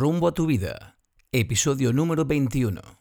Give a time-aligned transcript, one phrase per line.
[0.00, 0.96] Rumbo a tu vida,
[1.30, 2.99] episodio número 21.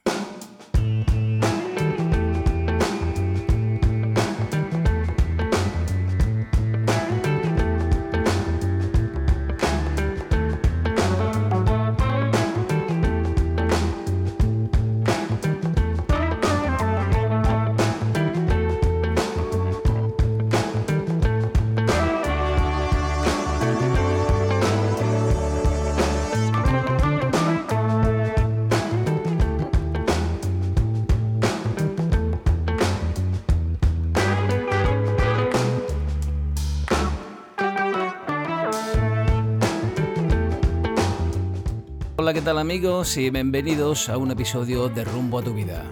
[42.70, 43.18] Amigos?
[43.18, 45.84] Y bienvenidos a un episodio de Rumbo a tu vida.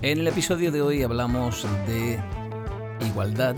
[0.00, 2.20] En el episodio de hoy hablamos de
[3.04, 3.56] igualdad,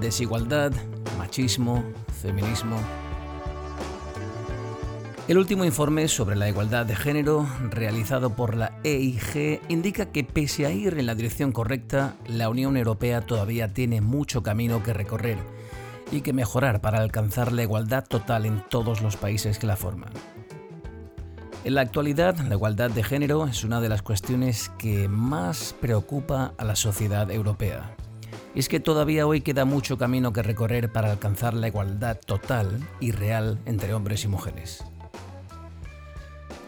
[0.00, 0.72] desigualdad,
[1.16, 1.84] machismo,
[2.20, 2.80] feminismo.
[5.28, 10.66] El último informe sobre la igualdad de género realizado por la EIG indica que pese
[10.66, 15.38] a ir en la dirección correcta, la Unión Europea todavía tiene mucho camino que recorrer
[16.10, 20.12] y que mejorar para alcanzar la igualdad total en todos los países que la forman.
[21.62, 26.54] En la actualidad, la igualdad de género es una de las cuestiones que más preocupa
[26.56, 27.94] a la sociedad europea.
[28.54, 32.80] Y es que todavía hoy queda mucho camino que recorrer para alcanzar la igualdad total
[32.98, 34.82] y real entre hombres y mujeres.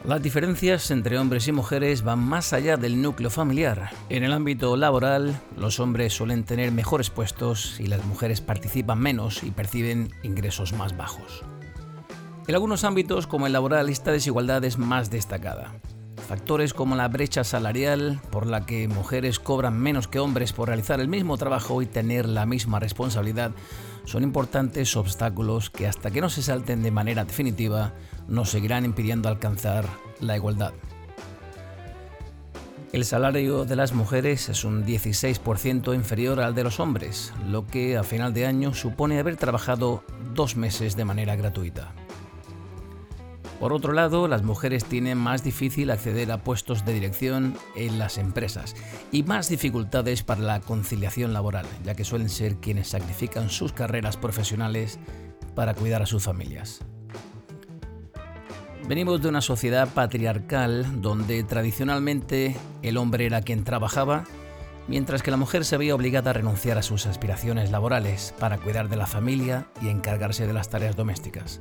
[0.04, 3.90] Las diferencias entre hombres y mujeres van más allá del núcleo familiar.
[4.10, 9.42] En el ámbito laboral, los hombres suelen tener mejores puestos y las mujeres participan menos
[9.42, 11.44] y perciben ingresos más bajos.
[12.48, 15.74] En algunos ámbitos, como el laboral, esta desigualdad es más destacada.
[16.28, 21.00] Factores como la brecha salarial, por la que mujeres cobran menos que hombres por realizar
[21.00, 23.52] el mismo trabajo y tener la misma responsabilidad,
[24.04, 27.92] son importantes obstáculos que hasta que no se salten de manera definitiva
[28.26, 29.84] nos seguirán impidiendo alcanzar
[30.20, 30.72] la igualdad.
[32.92, 37.96] El salario de las mujeres es un 16% inferior al de los hombres, lo que
[37.96, 40.02] a final de año supone haber trabajado
[40.34, 41.92] dos meses de manera gratuita.
[43.60, 48.18] Por otro lado, las mujeres tienen más difícil acceder a puestos de dirección en las
[48.18, 48.74] empresas
[49.12, 54.16] y más dificultades para la conciliación laboral, ya que suelen ser quienes sacrifican sus carreras
[54.16, 54.98] profesionales
[55.54, 56.80] para cuidar a sus familias.
[58.88, 64.24] Venimos de una sociedad patriarcal donde tradicionalmente el hombre era quien trabajaba,
[64.88, 68.88] mientras que la mujer se veía obligada a renunciar a sus aspiraciones laborales para cuidar
[68.88, 71.60] de la familia y encargarse de las tareas domésticas.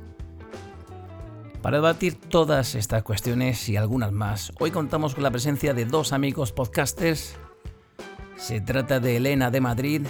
[1.62, 6.12] Para debatir todas estas cuestiones y algunas más, hoy contamos con la presencia de dos
[6.12, 7.36] amigos podcasters.
[8.36, 10.02] Se trata de Elena de Madrid.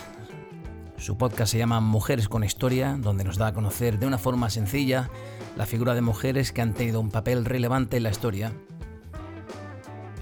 [0.96, 4.48] Su podcast se llama Mujeres con Historia, donde nos da a conocer de una forma
[4.48, 5.10] sencilla
[5.54, 8.54] la figura de mujeres que han tenido un papel relevante en la historia.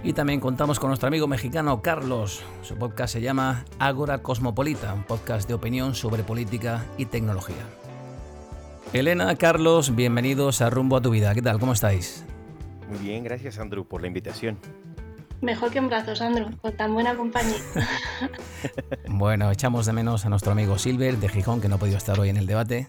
[0.03, 2.43] Y también contamos con nuestro amigo mexicano Carlos.
[2.63, 7.80] Su podcast se llama Ágora Cosmopolita, un podcast de opinión sobre política y tecnología.
[8.93, 11.33] Elena, Carlos, bienvenidos a Rumbo a tu vida.
[11.33, 11.61] ¿Qué tal?
[11.61, 12.25] ¿Cómo estáis?
[12.89, 14.59] Muy bien, gracias Andrew por la invitación.
[15.41, 17.55] Mejor que en brazos, Andrew, con tan buena compañía.
[19.09, 22.19] bueno, echamos de menos a nuestro amigo Silver de Gijón, que no ha podido estar
[22.19, 22.89] hoy en el debate.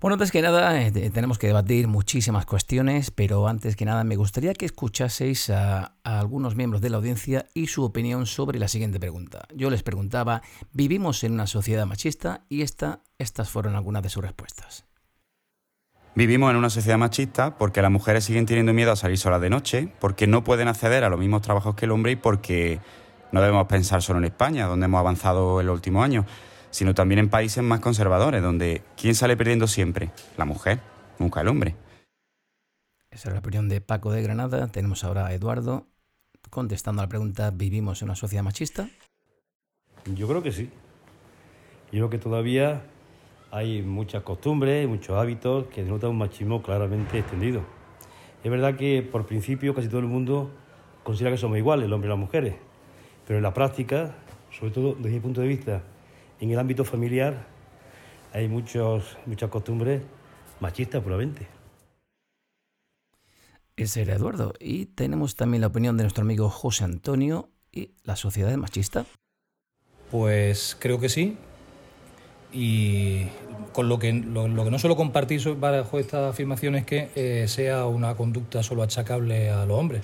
[0.00, 4.16] Bueno, antes que nada, eh, tenemos que debatir muchísimas cuestiones, pero antes que nada me
[4.16, 8.68] gustaría que escuchaseis a, a, algunos miembros de la audiencia y su opinión sobre la
[8.68, 9.46] siguiente pregunta.
[9.54, 10.40] Yo les preguntaba,
[10.72, 12.46] ¿vivimos en una sociedad machista?
[12.48, 14.89] Y esta, estas fueron algunas de sus respuestas.
[16.14, 19.48] Vivimos en una sociedad machista porque las mujeres siguen teniendo miedo a salir solas de
[19.48, 22.80] noche, porque no pueden acceder a los mismos trabajos que el hombre y porque
[23.30, 26.26] no debemos pensar solo en España, donde hemos avanzado en los últimos años,
[26.70, 30.10] sino también en países más conservadores, donde ¿quién sale perdiendo siempre?
[30.36, 30.80] La mujer,
[31.20, 31.76] nunca el hombre.
[33.10, 34.66] Esa es la opinión de Paco de Granada.
[34.68, 35.86] Tenemos ahora a Eduardo
[36.48, 38.88] contestando a la pregunta, ¿vivimos en una sociedad machista?
[40.06, 40.70] Yo creo que sí.
[41.92, 42.82] Yo creo que todavía
[43.50, 47.62] hay muchas costumbres, muchos hábitos que denotan un machismo claramente extendido.
[48.44, 50.50] Es verdad que por principio casi todo el mundo
[51.02, 52.54] considera que somos iguales, el hombre y las mujeres,
[53.26, 54.14] pero en la práctica,
[54.50, 55.82] sobre todo desde mi punto de vista,
[56.40, 57.46] en el ámbito familiar,
[58.32, 60.02] hay muchos, muchas costumbres
[60.60, 61.46] machistas puramente.
[63.76, 64.52] Ese era Eduardo.
[64.60, 69.06] Y tenemos también la opinión de nuestro amigo José Antonio y la sociedad machista.
[70.10, 71.38] Pues creo que sí,
[72.52, 73.26] y
[73.72, 77.46] con lo que, lo, lo que no suelo compartir bajo esta afirmación es que eh,
[77.48, 80.02] sea una conducta solo achacable a los hombres.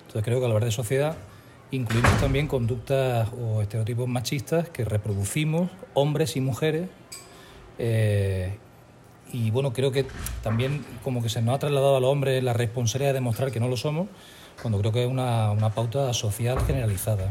[0.00, 1.16] Entonces creo que al hablar de sociedad
[1.70, 6.88] incluimos también conductas o estereotipos machistas que reproducimos hombres y mujeres
[7.78, 8.56] eh,
[9.32, 10.06] y bueno, creo que
[10.42, 13.68] también como que se nos ha trasladado al hombre la responsabilidad de demostrar que no
[13.68, 14.08] lo somos,
[14.60, 17.30] cuando creo que es una, una pauta social generalizada.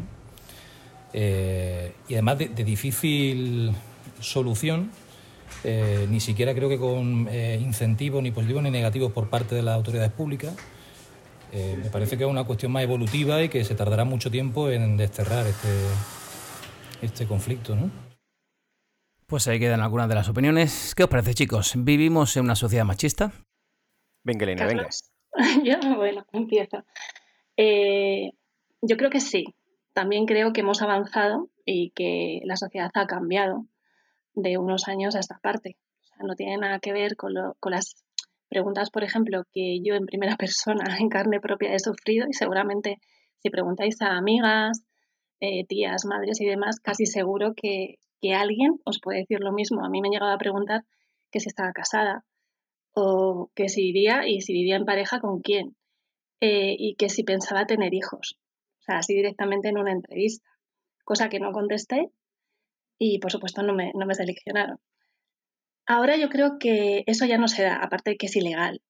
[1.13, 3.71] Eh, y además de, difícil
[4.19, 4.91] solución,
[5.63, 9.63] eh, ni siquiera creo que con eh, incentivos ni positivos ni negativos por parte de
[9.63, 10.55] las autoridades públicas.
[11.53, 14.97] me parece que es una cuestión más evolutiva y que se tardará mucho tiempo en
[14.97, 15.69] desterrar este,
[17.01, 17.75] este conflicto.
[17.75, 17.89] ¿no?
[19.27, 20.95] Pues ahí quedan algunas de las opiniones.
[20.95, 21.73] ¿Qué os parece, chicos?
[21.75, 23.33] ¿Vivimos en una sociedad machista?
[24.23, 24.89] Venga, Elena, venga.
[25.65, 26.85] yo, bueno, empiezo.
[27.57, 28.31] Eh,
[28.81, 29.53] yo creo que sí.
[29.91, 33.65] También creo que hemos avanzado y que la sociedad ha cambiado
[34.37, 35.77] de unos años a esta parte.
[36.19, 38.05] No tiene nada que ver con, con las
[38.49, 42.97] preguntas, por ejemplo, que yo en primera persona, en carne propia, he sufrido y seguramente
[43.39, 44.83] si preguntáis a amigas,
[45.39, 49.83] eh, tías, madres y demás, casi seguro que, que alguien os puede decir lo mismo.
[49.83, 50.83] A mí me han llegado a preguntar
[51.31, 52.23] que si estaba casada
[52.93, 55.75] o que si vivía y si vivía en pareja con quién
[56.41, 58.37] eh, y que si pensaba tener hijos.
[58.79, 60.47] O sea, así directamente en una entrevista,
[61.03, 62.11] cosa que no contesté
[62.97, 64.79] y por supuesto no me, no me seleccionaron.
[65.85, 68.81] Ahora yo creo que eso ya no se da, aparte de que es ilegal,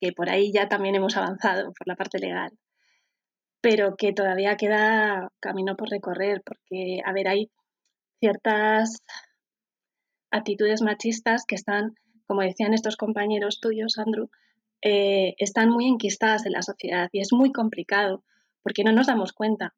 [0.00, 2.52] que por ahí ya también hemos avanzado por la parte legal,
[3.60, 7.50] pero que todavía queda camino por recorrer, porque, a ver, hay
[8.20, 9.02] ciertas
[10.30, 11.94] actitudes machistas que están,
[12.26, 14.30] como decían estos compañeros tuyos, Andrew,
[14.82, 18.22] eh, están muy enquistadas en la sociedad y es muy complicado
[18.62, 19.74] porque no nos damos cuenta.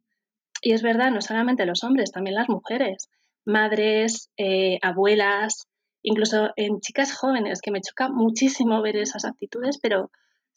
[0.60, 3.08] Y es verdad, no solamente los hombres, también las mujeres,
[3.48, 5.66] madres, eh, abuelas,
[6.02, 10.10] incluso en chicas jóvenes, que me choca muchísimo ver esas actitudes, pero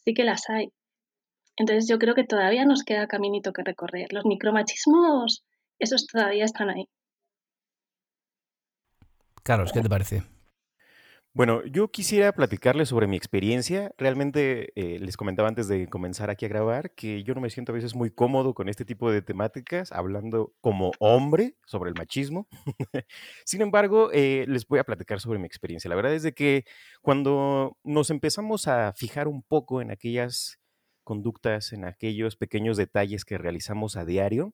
[0.04, 0.72] sí que las hay.
[1.58, 4.14] Entonces yo creo que todavía nos queda caminito que recorrer.
[4.14, 5.44] Los micromachismos,
[5.80, 6.88] esos todavía están ahí.
[9.44, 10.24] Carlos, ¿qué te parece?
[11.34, 13.94] Bueno, yo quisiera platicarles sobre mi experiencia.
[13.98, 17.72] Realmente eh, les comentaba antes de comenzar aquí a grabar que yo no me siento
[17.72, 22.50] a veces muy cómodo con este tipo de temáticas, hablando como hombre sobre el machismo.
[23.46, 25.88] Sin embargo, eh, les voy a platicar sobre mi experiencia.
[25.88, 26.66] La verdad es de que
[27.02, 30.60] cuando nos empezamos a fijar un poco en aquellas
[31.06, 34.54] conductas, en aquellos pequeños detalles que realizamos a diario,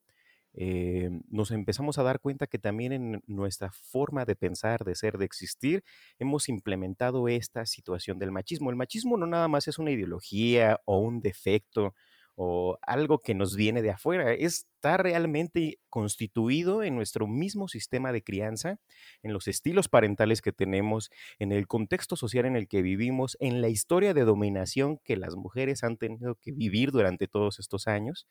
[0.59, 5.19] eh, nos empezamos a dar cuenta que también en nuestra forma de pensar, de ser,
[5.19, 5.83] de existir,
[6.17, 8.71] hemos implementado esta situación del machismo.
[8.71, 11.93] El machismo no nada más es una ideología o un defecto
[12.33, 18.23] o algo que nos viene de afuera, está realmente constituido en nuestro mismo sistema de
[18.23, 18.79] crianza,
[19.23, 21.09] en los estilos parentales que tenemos,
[21.39, 25.35] en el contexto social en el que vivimos, en la historia de dominación que las
[25.35, 28.27] mujeres han tenido que vivir durante todos estos años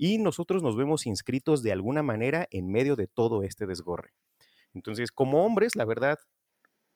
[0.00, 4.14] y nosotros nos vemos inscritos de alguna manera en medio de todo este desgorre.
[4.72, 6.18] Entonces, como hombres, la verdad,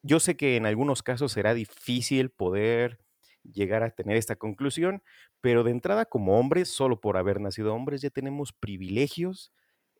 [0.01, 2.99] yo sé que en algunos casos será difícil poder
[3.43, 5.03] llegar a tener esta conclusión,
[5.39, 9.53] pero de entrada como hombres, solo por haber nacido hombres, ya tenemos privilegios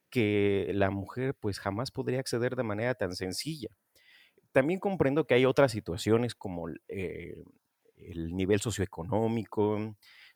[0.09, 3.69] que la mujer pues jamás podría acceder de manera tan sencilla.
[4.51, 7.43] También comprendo que hay otras situaciones como eh,
[7.97, 9.95] el nivel socioeconómico,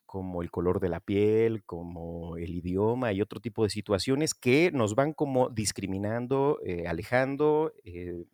[0.10, 4.72] como el color de la piel, como el idioma y otro tipo de situaciones que
[4.72, 8.26] nos van como discriminando, eh, alejando, eh,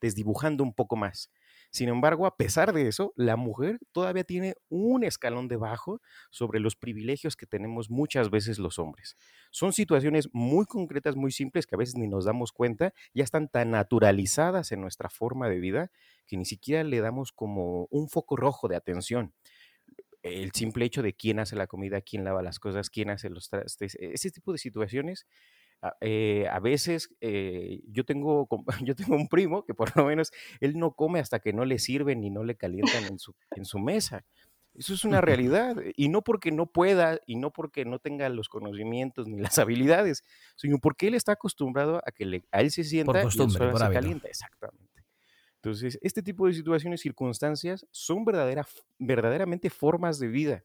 [0.00, 1.30] desdibujando un poco más.
[1.70, 6.00] Sin embargo, a pesar de eso, la mujer todavía tiene un escalón debajo
[6.30, 9.18] sobre los privilegios que tenemos muchas veces los hombres.
[9.50, 13.48] Son situaciones muy concretas, muy simples, que a veces ni nos damos cuenta, ya están
[13.50, 15.90] tan naturalizadas en nuestra forma de vida
[16.26, 19.34] que ni siquiera le damos como un foco rojo de atención
[20.26, 23.48] el simple hecho de quién hace la comida, quién lava las cosas, quién hace los
[23.48, 25.26] trastes, e, ese tipo de situaciones.
[25.82, 28.48] a eh, veces eh, yo, tengo,
[28.84, 31.78] yo tengo un primo que por lo menos él no come hasta que no le
[31.78, 34.24] sirven y no le calientan en su, en su mesa.
[34.78, 35.76] Eso es una realidad.
[35.96, 40.24] Y no porque no pueda y no porque no tenga los conocimientos ni las habilidades,
[40.56, 43.76] sino porque él está acostumbrado a que le, a él se sienta por costumbre, y
[43.76, 44.28] se calienta.
[44.28, 44.85] Exactamente.
[45.62, 48.24] Entonces, este tipo de situaciones, circunstancias, son
[48.98, 50.64] verdaderamente formas de vida.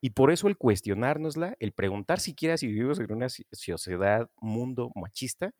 [0.00, 5.52] Y por eso el cuestionárnosla, el preguntar siquiera si vivimos en una sociedad, mundo machista,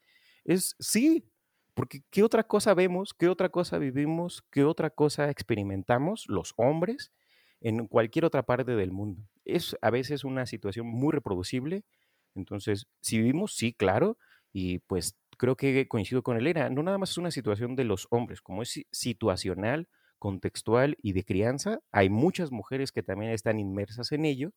[0.44, 1.26] es sí,
[1.74, 3.14] porque ¿qué otra cosa vemos?
[3.14, 4.44] ¿Qué otra cosa vivimos?
[4.50, 7.12] ¿Qué otra cosa experimentamos los hombres
[7.60, 9.22] en cualquier otra parte del mundo?
[9.44, 11.84] Es a veces una situación muy reproducible.
[12.34, 14.18] Entonces, si vivimos, sí, claro,
[14.52, 18.06] y pues creo que coincido con Elena, no nada más es una situación de los
[18.10, 19.88] hombres, como es situacional,
[20.18, 24.52] contextual y de crianza, hay muchas mujeres que también están inmersas en ello,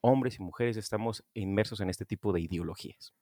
[0.00, 3.14] hombres y mujeres estamos inmersos en este tipo de ideologías.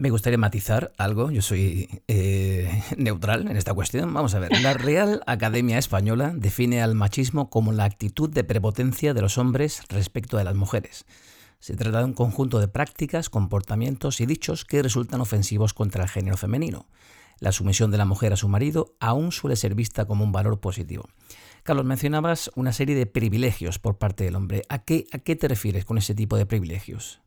[0.00, 4.14] Me gustaría matizar algo, yo soy eh, neutral en esta cuestión.
[4.14, 9.12] Vamos a ver, la Real Academia Española define al machismo como la actitud de prepotencia
[9.12, 11.04] de los hombres respecto de las mujeres.
[11.58, 16.08] Se trata de un conjunto de prácticas, comportamientos y dichos que resultan ofensivos contra el
[16.08, 16.86] género femenino.
[17.40, 20.60] La sumisión de la mujer a su marido aún suele ser vista como un valor
[20.60, 21.08] positivo.
[21.62, 24.62] Carlos, mencionabas una serie de privilegios por parte del hombre.
[24.68, 27.20] ¿A qué, te refieres con ese tipo de privilegios?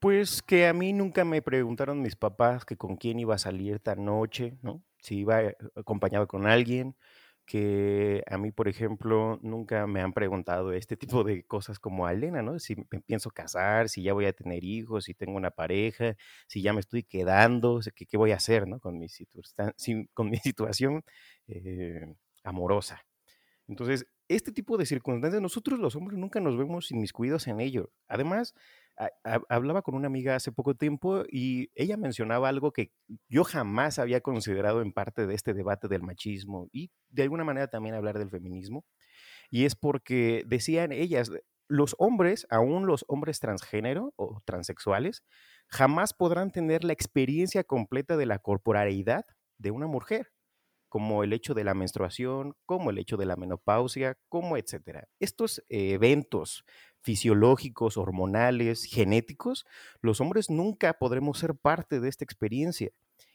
[0.00, 3.74] Pues que a mí nunca me preguntaron mis papás que con quién iba a salir
[3.74, 4.82] esta noche, ¿no?
[4.98, 6.96] Si iba eh, acompañado con alguien,
[7.46, 12.12] que a mí, por ejemplo, nunca me han preguntado este tipo de cosas como a
[12.12, 12.58] Elena, ¿no?
[12.58, 16.72] Si pienso casar, si ya voy a tener hijos, si tengo una pareja, si ya
[16.72, 18.80] me estoy quedando, qué, qué voy a hacer, ¿no?
[18.80, 19.08] Con mi,
[20.14, 21.04] con mi situación
[21.48, 23.04] eh, amorosa.
[23.68, 27.90] Entonces, este tipo de circunstancias, nosotros los hombres nunca nos vemos inmiscuidos en ello.
[28.08, 28.54] Además,
[29.48, 32.92] hablaba con una amiga hace poco tiempo y ella mencionaba algo que
[33.28, 37.68] yo jamás había considerado en parte de este debate del machismo y de alguna manera
[37.68, 38.84] también hablar del feminismo.
[39.50, 41.30] Y es porque decían ellas,
[41.68, 45.22] los hombres, aún los hombres transgénero o transexuales,
[45.68, 49.24] jamás podrán tener la experiencia completa de la corporalidad
[49.58, 50.32] de una mujer
[50.88, 55.08] como el hecho de la menstruación, como el hecho de la menopausia, como etcétera.
[55.18, 56.64] Estos eventos
[57.04, 59.66] fisiológicos, hormonales, genéticos,
[60.00, 62.90] los hombres nunca podremos ser parte de esta experiencia.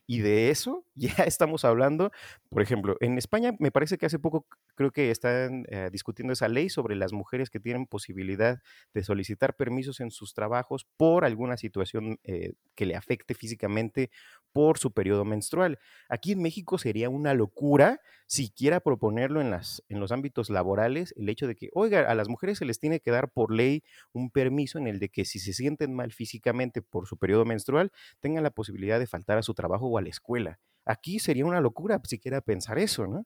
[0.09, 2.11] Y de eso ya estamos hablando,
[2.49, 6.47] por ejemplo, en España me parece que hace poco creo que están eh, discutiendo esa
[6.47, 8.59] ley sobre las mujeres que tienen posibilidad
[8.95, 14.09] de solicitar permisos en sus trabajos por alguna situación eh, que le afecte físicamente
[14.51, 15.77] por su periodo menstrual.
[16.09, 21.29] Aquí en México sería una locura siquiera proponerlo en, las, en los ámbitos laborales, el
[21.29, 24.31] hecho de que, oiga, a las mujeres se les tiene que dar por ley un
[24.31, 28.43] permiso en el de que si se sienten mal físicamente por su periodo menstrual, tengan
[28.43, 30.59] la posibilidad de faltar a su trabajo o a la escuela.
[30.85, 33.25] Aquí sería una locura siquiera pensar eso, ¿no?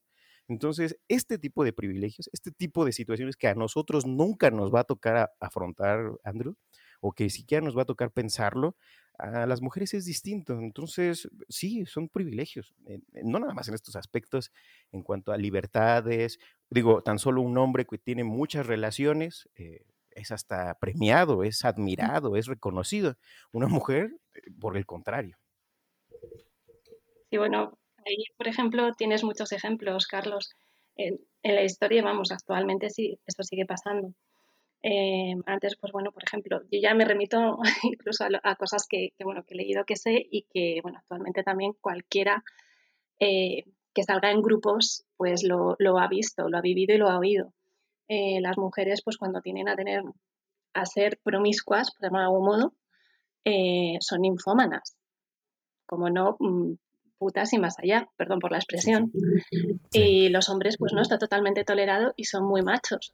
[0.49, 4.81] Entonces, este tipo de privilegios, este tipo de situaciones que a nosotros nunca nos va
[4.81, 6.55] a tocar afrontar, Andrew,
[6.99, 8.75] o que siquiera nos va a tocar pensarlo,
[9.17, 10.53] a las mujeres es distinto.
[10.59, 12.73] Entonces, sí, son privilegios,
[13.23, 14.51] no nada más en estos aspectos,
[14.91, 16.39] en cuanto a libertades.
[16.69, 22.35] Digo, tan solo un hombre que tiene muchas relaciones eh, es hasta premiado, es admirado,
[22.35, 23.17] es reconocido.
[23.51, 25.37] Una mujer, eh, por el contrario.
[27.33, 30.51] Sí, bueno, ahí, por ejemplo, tienes muchos ejemplos, Carlos.
[30.95, 34.13] En, la historia, vamos, actualmente sí, esto sigue pasando.
[34.83, 39.43] Eh, antes, pues bueno, por ejemplo, yo ya me remito incluso a, cosas que, bueno,
[39.45, 42.43] que he leído que sé y que, bueno, actualmente también cualquiera
[43.19, 43.63] eh,
[43.95, 47.51] que salga en grupos, pues lo, ha visto, lo ha vivido y lo ha oído.
[48.09, 50.03] Eh, las mujeres, pues cuando tienen a tener,
[50.75, 52.73] a ser promiscuas, por de algún modo,
[54.01, 54.95] son ninfómanas.
[55.87, 56.73] Como no, mm,
[57.23, 59.13] putas y más allá, perdón por la expresión.
[59.93, 63.13] Y los hombres, pues no, está totalmente tolerado y son muy machos.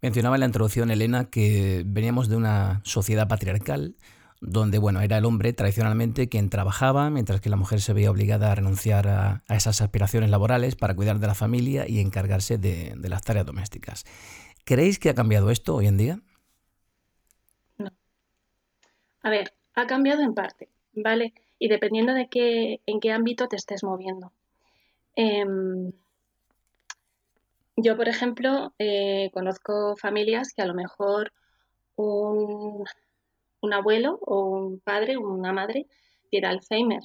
[0.00, 3.94] Mencionaba en la introducción, Elena, que veníamos de una sociedad patriarcal
[4.40, 8.50] donde bueno, era el hombre tradicionalmente quien trabajaba, mientras que la mujer se veía obligada
[8.50, 13.22] a renunciar a, esas aspiraciones laborales para cuidar de la familia y encargarse de, las
[13.22, 14.04] tareas domésticas.
[14.64, 16.20] ¿Creéis que ha cambiado esto hoy en día?
[17.78, 17.92] No.
[19.22, 21.34] A ver, ha cambiado en parte, ¿vale?
[21.58, 24.32] Y dependiendo de qué, en qué ámbito te estés moviendo.
[25.16, 25.92] Em,
[27.76, 31.32] yo, por ejemplo, eh, conozco familias que a lo mejor
[31.96, 32.84] un,
[33.72, 35.86] abuelo o un padre o una madre
[36.30, 37.02] tiene Alzheimer.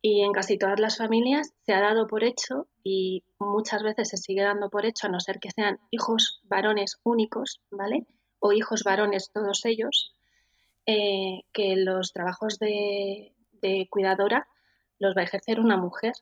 [0.00, 4.16] Y en casi todas las familias se ha dado por hecho y muchas veces se
[4.16, 8.06] sigue dando por hecho, a no ser que sean hijos varones únicos, ¿vale?
[8.38, 10.14] O hijos varones todos ellos,
[10.90, 13.34] eh, que los trabajos de,
[13.90, 14.48] cuidadora
[14.98, 16.14] los va a ejercer una mujer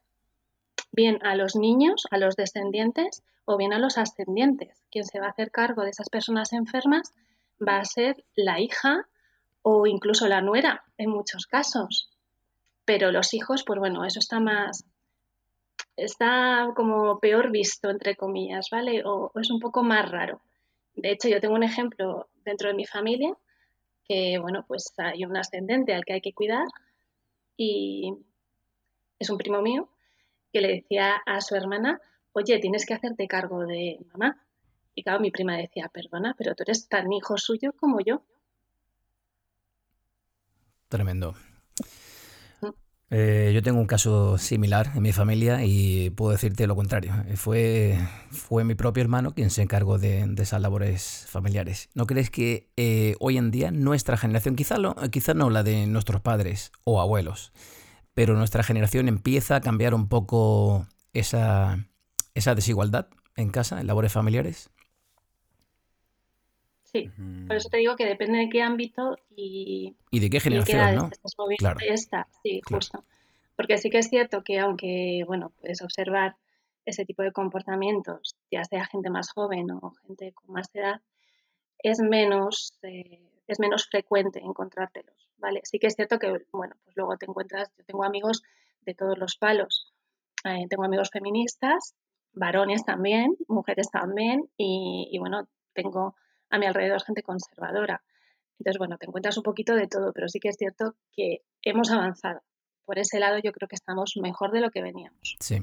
[0.90, 4.82] bien a los niños, a los descendientes o bien a los ascendientes.
[4.90, 7.14] Quien se va a hacer cargo de esas personas enfermas
[7.62, 9.06] va a ser la hija
[9.62, 12.10] o incluso la nuera en muchos casos.
[12.84, 14.84] Pero los hijos, pues bueno, eso está más,
[15.94, 19.04] está como peor visto, entre comillas, ¿vale?
[19.04, 20.40] O, es un poco más raro.
[20.96, 23.36] De hecho, yo tengo un ejemplo dentro de mi familia
[24.08, 26.66] que, bueno, pues hay un ascendente al que hay que cuidar
[27.56, 28.14] y
[29.18, 29.88] es un primo mío
[30.52, 32.00] que le decía a su hermana,
[32.32, 34.42] oye, tienes que hacerte cargo de mamá.
[34.94, 38.22] Y claro, mi prima decía, perdona, pero tú eres tan hijo suyo como yo.
[40.88, 41.34] Tremendo.
[43.08, 47.12] Eh, yo tengo un caso similar en mi familia y puedo decirte lo contrario.
[47.36, 47.98] Fue,
[48.30, 51.88] fue mi propio hermano quien se encargó de, esas labores familiares.
[51.94, 54.76] ¿No crees que eh, hoy en día nuestra generación, quizá,
[55.10, 57.52] quizá no la de nuestros padres o abuelos,
[58.14, 61.86] pero nuestra generación empieza a cambiar un poco esa,
[62.34, 64.70] esa desigualdad en casa, en labores familiares?
[66.96, 67.10] Sí,
[67.46, 71.10] por eso te digo que depende de qué ámbito y, ¿Y de qué generación, ¿no?
[71.58, 71.78] Claro.
[71.86, 73.04] Esta, sí, justo.
[73.56, 76.36] Porque sí que es cierto que aunque, bueno, puedes observar
[76.84, 81.00] ese tipo de comportamientos, ya sea gente más joven o gente con más edad,
[81.78, 85.60] es menos, eh, es menos frecuente encontrártelos, ¿vale?
[85.64, 88.42] Sí que es cierto que, bueno, pues luego te encuentras, yo tengo amigos
[88.82, 89.92] de todos los palos,
[90.44, 91.94] eh, tengo amigos feministas,
[92.32, 96.14] varones también, mujeres también, y, y bueno, tengo
[96.50, 98.02] a mi alrededor gente conservadora.
[98.58, 101.90] Entonces, bueno, te encuentras un poquito de todo, pero sí que es cierto que hemos
[101.90, 102.40] avanzado.
[102.84, 105.36] Por ese lado yo creo que estamos mejor de lo que veníamos.
[105.40, 105.62] Sí.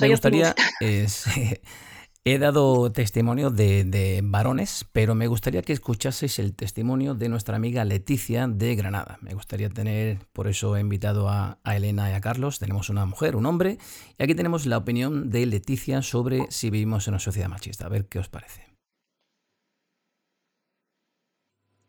[0.00, 0.54] Me gustaría,
[2.24, 7.84] he dado testimonio de, varones, pero me gustaría que escuchaseis el testimonio de nuestra amiga
[7.84, 9.18] Leticia de Granada.
[9.20, 12.58] Me gustaría tener, por eso he invitado a, a Elena y a Carlos.
[12.58, 13.78] Tenemos una mujer, un hombre,
[14.18, 17.86] y aquí tenemos la opinión de Leticia sobre si vivimos en una sociedad machista.
[17.86, 18.71] A ver qué os parece.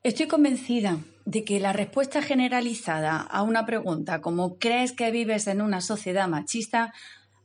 [0.04, 5.62] Estoy convencida de que la respuesta generalizada a una pregunta como ¿crees que vives en
[5.62, 6.94] una sociedad machista?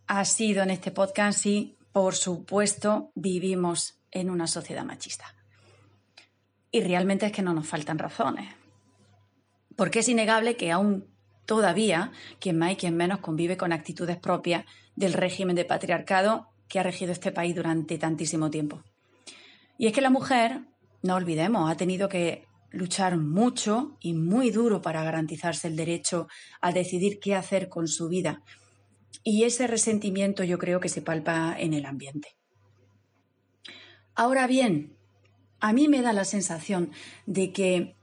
[0.08, 5.36] ha sido en este podcast y, por supuesto, vivimos en una sociedad machista.
[6.72, 8.48] Y realmente es que no nos faltan razones.
[9.76, 11.06] Porque es innegable que aún
[11.46, 12.10] todavía
[12.40, 14.64] quien más y quien menos convive con actitudes propias
[14.96, 18.82] del régimen de patriarcado que ha regido este país durante tantísimo tiempo.
[19.76, 20.62] Y es que la mujer,
[21.02, 26.28] no olvidemos, ha tenido que luchar mucho y muy duro para garantizarse el derecho
[26.60, 28.42] a decidir qué hacer con su vida.
[29.24, 32.36] Y ese resentimiento yo creo que se palpa en el ambiente.
[34.14, 34.96] Ahora bien,
[35.60, 36.92] a mí me da la sensación
[37.26, 37.94] de que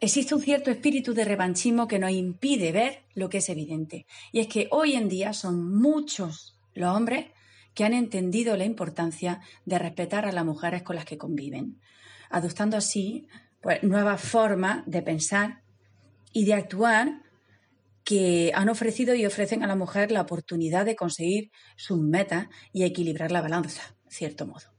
[0.00, 4.06] existe un cierto espíritu de revanchismo que nos impide ver lo que es evidente.
[4.32, 7.26] Y es que hoy en día son muchos los hombres
[7.74, 11.80] que han entendido la importancia de respetar a las mujeres con las que conviven
[12.30, 13.26] adoptando así
[13.60, 15.62] pues, nuevas formas de pensar
[16.32, 17.22] y de actuar
[18.04, 22.84] que han ofrecido y ofrecen a la mujer la oportunidad de conseguir sus metas y
[22.84, 24.72] equilibrar la balanza, de cierto modo.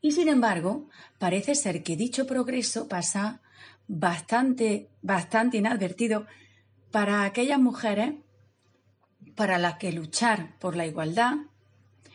[0.00, 3.42] Y sin embargo, parece ser que dicho progreso pasa
[3.88, 6.26] bastante, bastante inadvertido
[6.92, 8.14] para aquellas mujeres
[9.34, 11.34] para las que luchar por la igualdad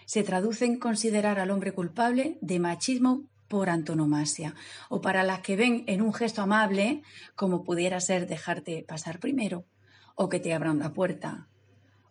[0.06, 4.56] se traduce en considerar al hombre culpable de machismo por antonomasia,
[4.88, 7.04] o para las que ven en un gesto amable,
[7.36, 9.66] como pudiera ser dejarte pasar primero,
[10.16, 11.50] o que te abran la puerta,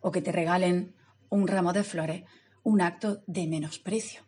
[0.01, 0.93] o que te regalen
[1.29, 2.25] un ramo de flores,
[2.61, 4.21] un acto de menosprecio.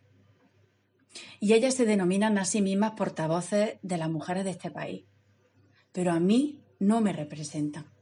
[1.39, 5.06] Y ellas se denominan a sí mismas portavoces de las mujeres de este país.
[5.91, 7.93] Pero a mí no me representan.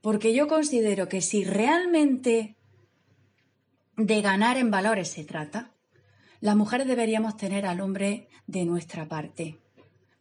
[0.00, 2.56] Porque yo considero que si realmente
[3.96, 5.75] de ganar en valores se trata,
[6.46, 9.58] las mujeres deberíamos tener al hombre de nuestra parte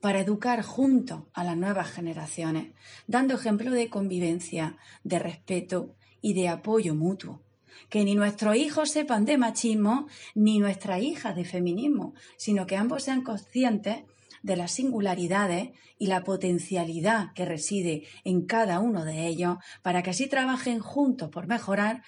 [0.02, 2.74] para educar junto a las nuevas generaciones,
[3.06, 7.44] dando ejemplo de convivencia, de respeto y de apoyo mutuo.
[7.90, 13.04] Que ni nuestros hijos sepan de machismo, ni nuestras hijas de feminismo, sino que ambos
[13.04, 13.98] sean conscientes
[14.42, 20.10] de las singularidades y la potencialidad que reside en cada uno de ellos, para que
[20.10, 22.02] así trabajen juntos por mejorar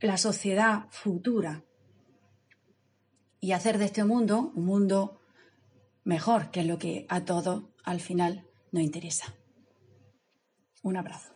[0.00, 1.65] la sociedad futura
[3.40, 5.20] y hacer de este mundo un mundo
[6.04, 9.34] mejor, que es lo que a todos al final nos interesa.
[10.82, 11.34] Un abrazo.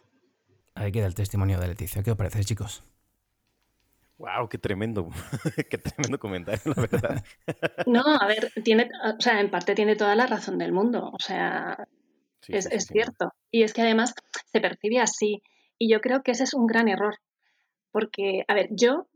[0.75, 2.03] Ahí queda el testimonio de Leticia.
[2.03, 2.85] ¿Qué os parece, chicos?
[4.19, 5.09] Wow, qué tremendo,
[5.71, 7.25] qué tremendo comentario, la verdad.
[7.87, 11.19] No, a ver, tiene, o sea, en parte tiene toda la razón del mundo, o
[11.19, 11.89] sea,
[12.47, 13.33] es, es cierto.
[13.51, 14.15] Y es que además
[14.53, 15.43] se percibe así.
[15.79, 17.17] Y yo creo que ese es un gran error.
[17.93, 19.09] Porque, a ver, yo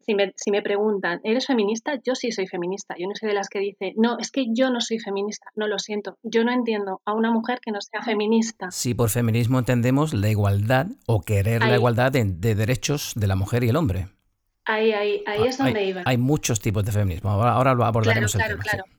[0.00, 2.00] si me, si me preguntan, ¿eres feminista?
[2.04, 2.94] Yo sí soy feminista.
[2.98, 5.50] Yo no soy de las que dice, no, es que yo no soy feminista.
[5.56, 6.16] No lo siento.
[6.22, 8.70] Yo no entiendo a una mujer que no sea feminista.
[8.70, 12.24] Sí, por feminismo entendemos la igualdad o querer la igualdad de,
[12.54, 14.08] derechos de la mujer y el hombre.
[14.64, 16.02] Ahí, ahí, ahí es donde hay, iba.
[16.04, 17.30] Hay muchos tipos de feminismo.
[17.30, 18.96] Ahora, ahora lo abordaremos claro, claro, Claro.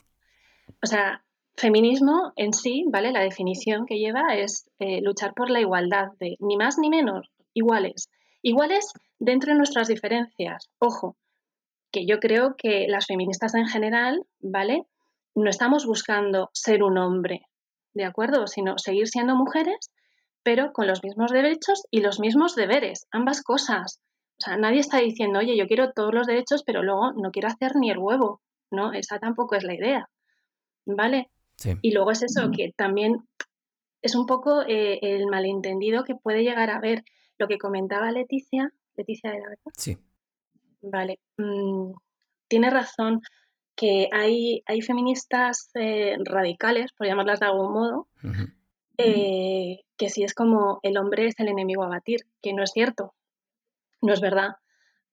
[0.84, 1.24] O sea,
[1.56, 3.12] feminismo en sí, ¿vale?
[3.12, 7.30] La definición que lleva es eh, luchar por la igualdad de ni más ni menos,
[7.54, 8.10] iguales.
[8.42, 10.70] Iguales dentro de nuestras diferencias.
[10.80, 11.18] Ojo,
[11.92, 14.84] que yo creo que las feministas en general, ¿vale?
[15.36, 17.42] No estamos buscando ser un hombre,
[17.94, 18.48] ¿de acuerdo?
[18.48, 19.92] Sino seguir siendo mujeres,
[20.44, 24.02] pero con los mismos derechos y los mismos deberes, ambas cosas.
[24.40, 27.48] O sea, nadie está diciendo, oye, yo quiero todos los derechos, pero luego no quiero
[27.48, 28.42] hacer ni el huevo.
[28.70, 30.10] No, esa tampoco es la idea.
[30.86, 31.30] ¿Vale?
[31.82, 33.28] Y luego es eso, que también
[34.02, 37.04] es un poco eh, el malentendido que puede llegar a ver
[37.38, 38.72] lo que comentaba Leticia.
[38.98, 39.72] Leticia de la verdad.
[39.76, 39.98] Sí.
[40.82, 41.20] Vale.
[41.38, 41.92] Mm,
[42.48, 43.22] tiene razón
[43.76, 48.08] que hay, hay feministas eh, radicales, por llamarlas de algún modo,
[48.98, 52.72] eh, que si es como el hombre es el enemigo a batir, que no es
[52.72, 53.14] cierto,
[54.02, 54.56] no es verdad.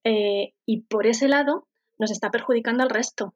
[0.05, 1.67] y por ese lado
[1.99, 3.35] nos está perjudicando al resto,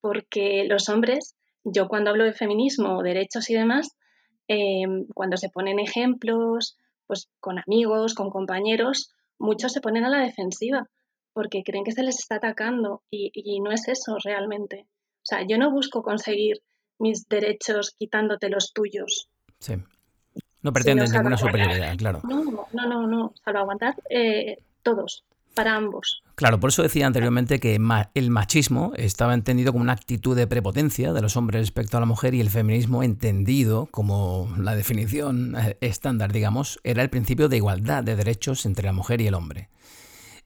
[0.00, 3.96] porque los hombres, yo cuando hablo de feminismo, derechos y demás,
[4.48, 10.20] Em, cuando se ponen ejemplos, pues con amigos, con compañeros, muchos se ponen a la
[10.20, 10.88] defensiva
[11.32, 14.86] porque creen que se les está atacando y, no es eso realmente.
[15.16, 16.62] O sea, yo no busco conseguir
[16.98, 19.28] mis derechos quitándote los tuyos.
[19.60, 19.74] Sí.
[20.62, 22.20] No pretendes ninguna superioridad, claro.
[22.24, 23.32] No, no, no, no.
[23.44, 25.24] Salvaguardar eh, todos
[25.58, 26.22] para ambos.
[26.36, 27.80] Claro, por eso decía anteriormente que
[28.14, 32.06] el machismo estaba entendido como una actitud de prepotencia de los hombres respecto a la
[32.06, 37.56] mujer y el feminismo entendido como la definición eh, estándar, digamos, era el principio de
[37.56, 39.68] igualdad de derechos entre la mujer y el hombre.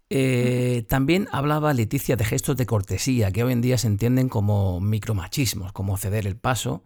[0.08, 4.80] Eh, también hablaba Leticia de gestos de cortesía que hoy en día se entienden como
[4.80, 6.84] micromachismos, como ceder el paso,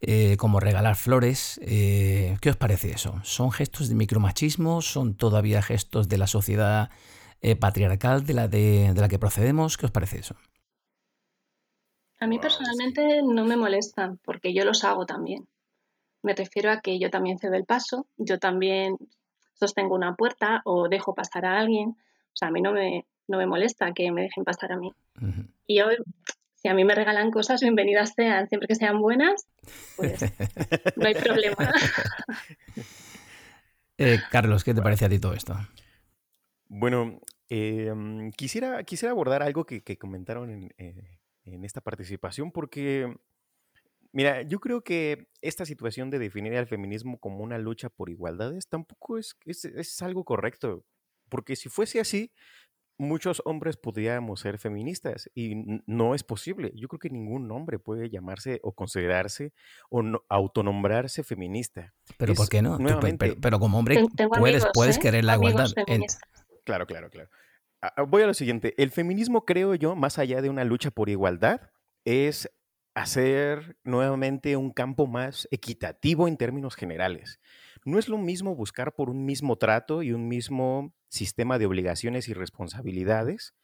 [0.00, 1.58] eh, como regalar flores.
[1.64, 3.18] ¿Qué os parece eso?
[3.24, 4.82] ¿Son gestos de micromachismo?
[4.82, 6.90] ¿Son todavía gestos de la sociedad
[7.46, 9.76] eh, patriarcal de la, de, la que procedemos.
[9.76, 10.34] ¿Qué os parece eso?
[12.18, 15.46] A mí personalmente no me molestan porque yo los hago también.
[16.22, 18.96] Me refiero a que yo también cedo el paso, yo también
[19.54, 21.90] sostengo una puerta o dejo pasar a alguien.
[21.90, 24.92] O sea, a mí no me, no me molesta que me dejen pasar a mí.
[25.68, 25.98] Y hoy,
[26.56, 29.46] si a mí me regalan cosas, bienvenidas sean, siempre que sean buenas,
[29.94, 30.20] pues
[30.96, 31.72] no hay problema.
[33.98, 35.56] Eh, Carlos, ¿qué te parece a ti todo esto?
[36.68, 43.16] Bueno, em, quisiera, quisiera abordar algo que, comentaron en, eh, en esta participación porque,
[44.12, 48.68] mira, yo creo que esta situación de definir al feminismo como una lucha por igualdades
[48.68, 50.84] tampoco es, es, es algo correcto,
[51.28, 52.32] porque si fuese así,
[52.98, 55.54] muchos hombres podríamos ser feministas y
[55.86, 56.72] no es posible.
[56.74, 59.52] Yo creo que ningún hombre puede llamarse o considerarse
[59.90, 61.94] o autonombrarse feminista.
[62.16, 62.78] Pero ¿por qué no?
[63.40, 64.02] pero, como hombre
[64.38, 65.00] puedes, puedes ¿eh?
[65.00, 65.68] querer la igualdad.
[66.66, 67.30] Claro, claro, claro.
[67.82, 68.74] Ah, ah, voy a lo siguiente.
[68.82, 71.60] El feminismo, creo yo, más allá de una lucha por igualdad,
[72.04, 72.50] es
[72.94, 77.40] hacer nuevamente un campo más equitativo en términos generales.
[77.84, 82.28] No es lo mismo buscar por un mismo trato y un mismo sistema de obligaciones
[82.28, 83.54] y responsabilidades,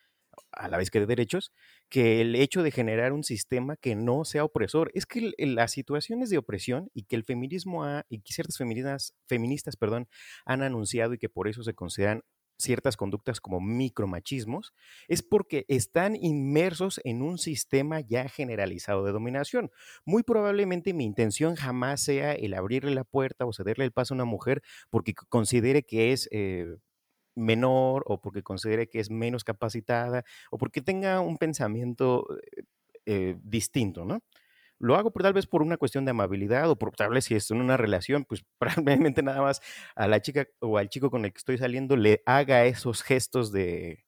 [0.53, 1.53] a la vez que de derechos,
[1.91, 4.91] que el hecho de generar un sistema que no sea opresor.
[4.95, 9.77] Es que las situaciones de opresión y que el feminismo ha, y ciertas feministas, feministas
[9.77, 10.09] perdón,
[10.47, 12.23] han anunciado y que por eso se consideran
[12.63, 14.73] ciertas conductas como micromachismos,
[15.09, 19.71] es porque están inmersos en un sistema ya generalizado de dominación.
[20.05, 24.17] Muy probablemente mi intención jamás sea el abrirle la puerta o cederle el paso a
[24.17, 26.29] una mujer porque considere que es...
[26.33, 26.77] Eh,
[27.35, 32.27] menor o porque considere que es menos capacitada o porque tenga un pensamiento
[33.07, 34.23] eh, distinto, ¿no?
[34.83, 37.37] Lo hago por, tal vez por una cuestión de amabilidad o por tal vez si
[37.37, 39.63] es en una relación, pues probablemente nada más
[39.95, 43.53] a la chica o al chico con el que estoy saliendo le haga esos gestos
[43.53, 44.05] de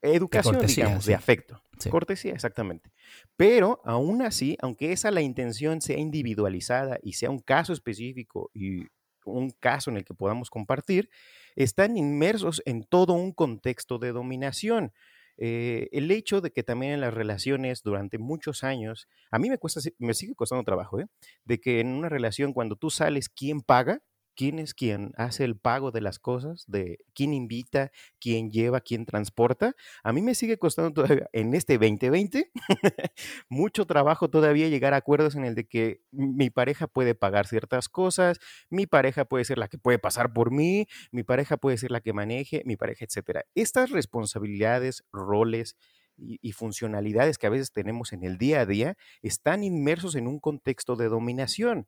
[0.00, 1.60] educación, digamos, de afecto.
[1.90, 2.92] Cortesía, exactamente.
[3.36, 8.86] Pero aún así, aunque esa la intención sea individualizada y sea un caso específico y
[9.24, 11.10] un caso en el que podamos compartir,
[11.56, 14.92] están inmersos en todo un contexto de dominación.
[15.38, 19.58] Eh, el hecho de que también en las relaciones durante muchos años, a mí me
[19.58, 21.06] cuesta, me sigue costando trabajo, ¿eh?
[21.44, 24.00] de que en una relación cuando tú sales, ¿quién paga?
[24.38, 29.04] Quién es quien hace el pago de las cosas, de quién invita, quién lleva, quién
[29.04, 29.74] transporta.
[30.04, 32.52] A mí me sigue costando todavía en este 2020
[33.48, 37.88] mucho trabajo todavía llegar a acuerdos en el de que mi pareja puede pagar ciertas
[37.88, 38.38] cosas,
[38.70, 42.00] mi pareja puede ser la que puede pasar por mí, mi pareja puede ser la
[42.00, 43.44] que maneje, mi pareja, etcétera.
[43.56, 45.76] Estas responsabilidades, roles,
[46.18, 50.40] y, funcionalidades que a veces tenemos en el día a día están inmersos en un
[50.40, 51.86] contexto de dominación.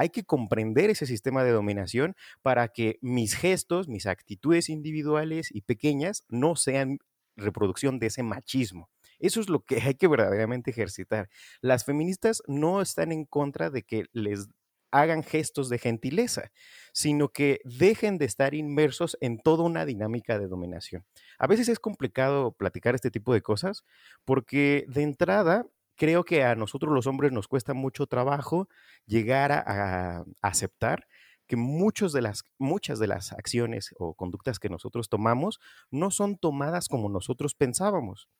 [0.00, 5.60] Hay que comprender ese sistema de dominación para que mis gestos, mis actitudes individuales y
[5.60, 7.00] pequeñas no sean
[7.36, 8.88] reproducción de ese machismo.
[9.18, 11.28] Eso es lo que hay que verdaderamente ejercitar.
[11.60, 14.48] Las feministas no están en contra de que les
[14.90, 16.50] hagan gestos de gentileza,
[16.94, 21.04] sino que dejen de estar inmersos en toda una dinámica de dominación.
[21.38, 23.84] A veces es complicado platicar este tipo de cosas
[24.24, 25.66] porque de entrada
[26.00, 28.70] creo que a nosotros los hombres nos cuesta mucho trabajo
[29.04, 31.06] llegar a, aceptar
[31.46, 35.60] que muchos de las, muchas de las acciones o conductas que nosotros tomamos
[35.90, 38.30] no son tomadas como nosotros pensábamos.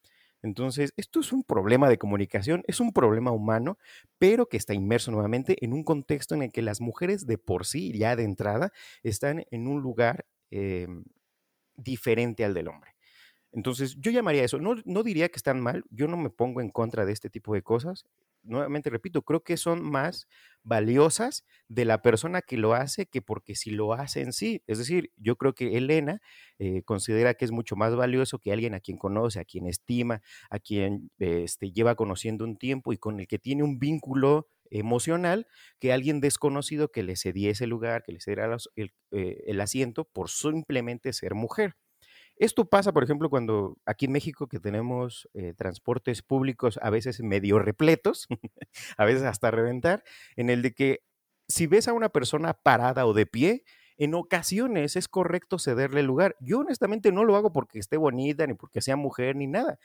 [0.40, 3.76] Entonces, esto es un problema de comunicación, es un problema humano,
[4.18, 7.66] pero que está inmerso nuevamente en un contexto en el que las mujeres de por
[7.66, 11.04] sí, ya de entrada, están en un lugar em,
[11.76, 12.89] diferente al del hombre.
[13.52, 16.70] Entonces, yo llamaría eso, no, no diría que están mal, yo no me pongo en
[16.70, 18.04] contra de este tipo de cosas,
[18.42, 20.26] nuevamente repito, creo que son más
[20.62, 24.62] valiosas de la persona que lo hace que porque si lo hace en sí.
[24.66, 26.20] Es decir, yo creo que Elena
[26.58, 30.22] eh, considera que es mucho más valioso que alguien a quien conoce, a quien estima,
[30.50, 35.46] a quien este, lleva conociendo un tiempo y con el que tiene un vínculo emocional
[35.80, 40.30] que alguien desconocido que le cediese el lugar, que le cediera eh, el asiento por
[40.30, 41.74] simplemente ser mujer.
[42.40, 47.20] Esto pasa, por ejemplo, cuando aquí en México que tenemos eh, transportes públicos a veces
[47.20, 48.28] medio repletos,
[48.96, 50.02] a veces hasta reventar,
[50.36, 51.02] en el de que
[51.48, 53.62] si ves a una persona parada o de pie,
[53.98, 56.34] en ocasiones es correcto cederle lugar.
[56.40, 59.78] Yo honestamente no lo hago porque esté bonita, ni porque sea mujer, ni nada.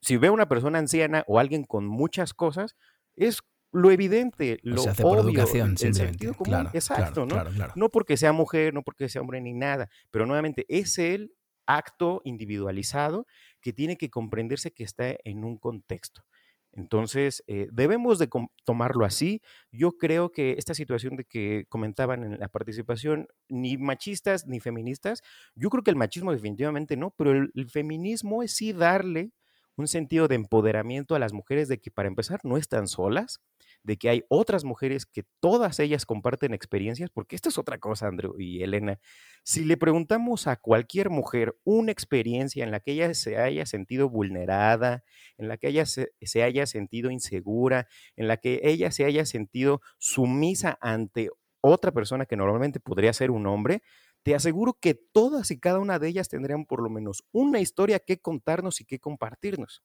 [0.00, 2.74] Si veo a una persona anciana o alguien con muchas cosas,
[3.14, 3.38] es
[3.70, 7.54] lo evidente, lo se hace obvio, por educación, el sentido común, claro, exacto, claro, ¿no?
[7.54, 11.32] Claro, No porque sea mujer, no porque sea hombre ni nada, pero nuevamente es él
[11.76, 13.26] acto individualizado
[13.60, 16.24] que tiene que comprenderse que está en un contexto.
[16.72, 18.28] Entonces, eh, debemos de
[18.64, 19.42] tomarlo así.
[19.72, 25.22] Yo creo que esta situación de que comentaban en la participación, ni machistas ni feministas,
[25.56, 29.32] yo creo que el machismo definitivamente no, pero el, el feminismo es sí darle
[29.76, 33.40] un sentido de empoderamiento a las mujeres de que para empezar no están solas,
[33.82, 38.08] de que hay otras mujeres que todas ellas comparten experiencias, porque esto es otra cosa,
[38.08, 38.98] Andrew y Elena.
[39.42, 44.08] Si le preguntamos a cualquier mujer una experiencia en la que ella se haya sentido
[44.08, 45.04] vulnerada,
[45.38, 49.24] en la que ella se, se haya sentido insegura, en la que ella se haya
[49.24, 51.30] sentido sumisa ante
[51.62, 53.82] otra persona que normalmente podría ser un hombre,
[54.22, 57.98] te aseguro que todas y cada una de ellas tendrían por lo menos una historia
[57.98, 59.82] que contarnos y que compartirnos.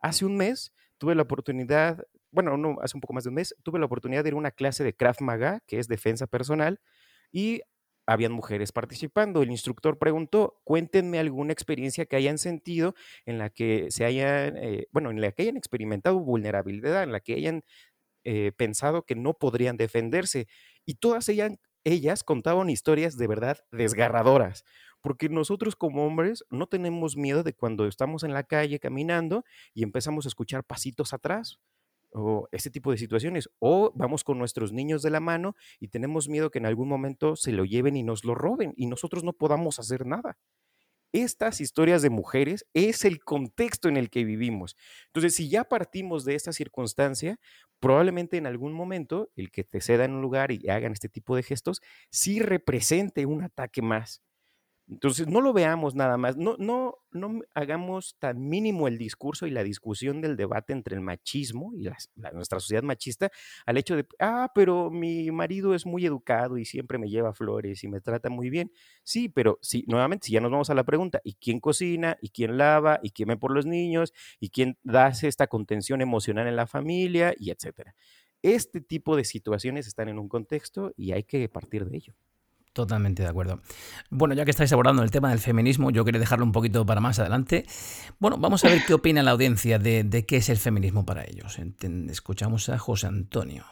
[0.00, 0.72] Hace un mes
[1.04, 2.02] tuve la oportunidad
[2.34, 4.38] bueno, no, hace un poco más de un mes, tuve la oportunidad de ir a
[4.38, 6.80] una clase de Krav Maga, que es defensa personal,
[7.30, 7.60] y
[8.06, 9.42] habían mujeres participando.
[9.42, 14.88] El instructor preguntó, cuéntenme alguna experiencia que hayan sentido en la que se hayan, eh,
[14.90, 17.62] bueno, en la que hayan experimentado vulnerabilidad, en la que hayan
[18.24, 20.48] eh, pensado que no podrían defenderse.
[20.84, 21.52] Y todas ellas,
[21.84, 24.64] ellas contaban historias de verdad desgarradoras,
[25.04, 29.82] porque nosotros como hombres no tenemos miedo de cuando estamos en la calle caminando y
[29.82, 31.60] empezamos a escuchar pasitos atrás
[32.10, 33.50] o este tipo de situaciones.
[33.58, 37.36] O vamos con nuestros niños de la mano y tenemos miedo que en algún momento
[37.36, 40.38] se lo lleven y nos lo roben y nosotros no podamos hacer nada.
[41.12, 44.74] Estas historias de mujeres es el contexto en el que vivimos.
[45.08, 47.38] Entonces, si ya partimos de esta circunstancia,
[47.78, 51.36] probablemente en algún momento el que te ceda en un lugar y hagan este tipo
[51.36, 54.22] de gestos sí represente un ataque más.
[54.86, 59.50] Entonces, no lo veamos nada más, no, no, no hagamos tan mínimo el discurso y
[59.50, 61.88] la discusión del debate entre el machismo y
[62.32, 63.30] nuestra sociedad machista
[63.64, 67.82] al hecho de, ah, pero mi marido es muy educado y siempre me lleva flores
[67.82, 68.72] y me trata muy bien.
[69.02, 72.18] Sí, pero sí, nuevamente, si ya nos vamos a la pregunta, ¿y quién cocina?
[72.20, 73.00] ¿Y quién lava?
[73.02, 74.12] ¿Y quién ve por los niños?
[74.38, 77.34] ¿Y quién da esta contención emocional en la familia?
[77.38, 77.94] Y etcétera.
[78.42, 82.14] Este tipo de situaciones están en un contexto y hay que partir de ello.
[82.74, 83.60] Totalmente de acuerdo.
[84.10, 87.00] Bueno, ya que estáis abordando el tema del feminismo, yo quería dejarlo un poquito para
[87.00, 87.66] más adelante.
[88.18, 91.56] Bueno, vamos a ver qué opina la audiencia de, qué es el feminismo para ellos.
[92.10, 93.64] Escuchamos a José Antonio.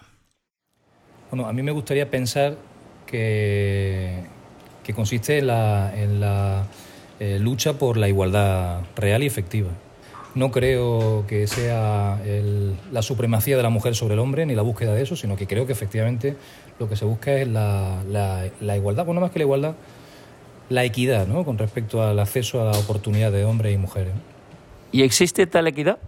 [1.32, 2.56] Bueno, a mí me gustaría pensar
[3.04, 4.22] que,
[4.84, 6.68] que consiste en la,
[7.18, 9.70] eh, lucha por la igualdad real y efectiva.
[10.36, 12.20] No creo que sea
[12.92, 15.46] la supremacía de la mujer sobre el hombre ni la búsqueda de eso, sino que
[15.46, 16.36] creo que efectivamente
[16.82, 19.74] lo que se busca es la, la, igualdad, bueno, más que la igualdad,
[20.68, 21.44] la equidad, ¿no?
[21.44, 24.12] Con respecto al acceso a la oportunidad de hombres y mujeres.
[24.90, 25.98] ¿Y existe tal equidad?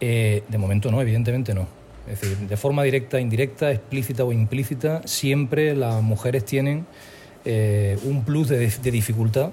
[0.00, 1.66] Eh, de momento no, evidentemente no.
[2.06, 6.86] Es decir, de forma directa, indirecta, explícita o implícita, siempre las mujeres tienen
[7.44, 9.50] eh, un plus de, de dificultad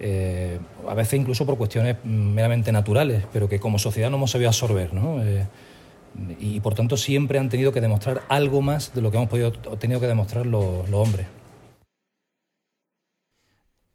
[0.00, 4.48] eh, a veces incluso por cuestiones meramente naturales, pero que como sociedad no hemos sabido
[4.48, 5.22] absorber, ¿no?
[5.22, 5.46] Eh,
[6.38, 9.52] y por tanto siempre han tenido que demostrar algo más de lo que hemos podido
[9.78, 11.26] tenido que demostrar los, hombres.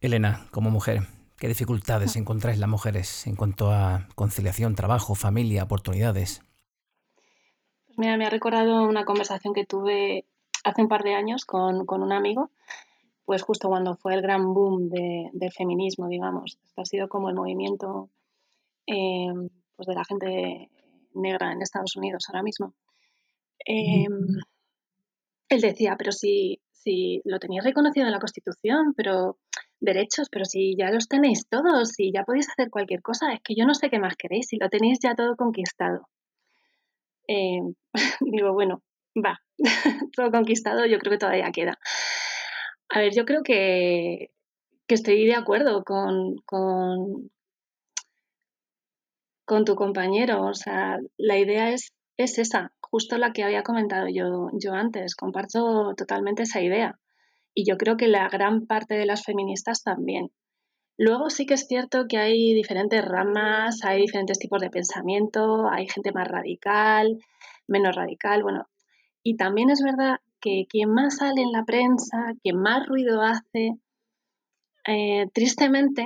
[0.02, 1.02] Elena, como mujer,
[1.38, 6.42] ¿qué dificultades encontráis las mujeres en cuanto a conciliación, trabajo, familia, oportunidades?
[7.88, 10.26] Pues mira, me ha recordado una conversación que tuve
[10.64, 12.50] hace un par de años con, con un amigo
[13.30, 16.58] pues justo cuando fue el gran boom del feminismo, digamos.
[16.66, 18.10] Esto ha sido como el movimiento
[18.88, 19.28] eh,
[19.76, 20.72] pues de la gente
[21.14, 22.74] negra en Estados Unidos ahora mismo.
[23.66, 24.40] Em,
[25.50, 29.38] él decía, pero si, si lo tenéis reconocido en la Constitución, pero
[29.80, 33.56] derechos, pero si ya los tenéis todos, si ya podéis hacer cualquier cosa, es que
[33.56, 36.08] yo no sé qué más queréis, si lo tenéis ya todo conquistado.
[37.28, 37.62] Eh,
[38.22, 38.82] digo, bueno,
[39.16, 39.42] va,
[40.16, 41.80] todo conquistado yo creo que todavía queda.
[42.90, 44.32] A ver, yo creo que,
[44.88, 47.30] estoy de acuerdo con, con,
[49.50, 50.46] con, tu compañero.
[50.46, 55.16] O sea, la idea es, es esa, justo la que había comentado yo, yo antes.
[55.16, 57.00] Comparto totalmente esa idea.
[57.56, 60.32] Y yo creo que la gran parte de las feministas también.
[60.98, 65.88] Luego sí que es cierto que hay diferentes ramas, hay diferentes tipos de pensamiento, hay
[65.88, 67.18] gente más radical,
[67.68, 68.68] menos radical, bueno.
[69.24, 73.78] Y también es verdad que quien más sale en la prensa, quien más ruido hace,
[74.86, 76.06] eh, tristemente,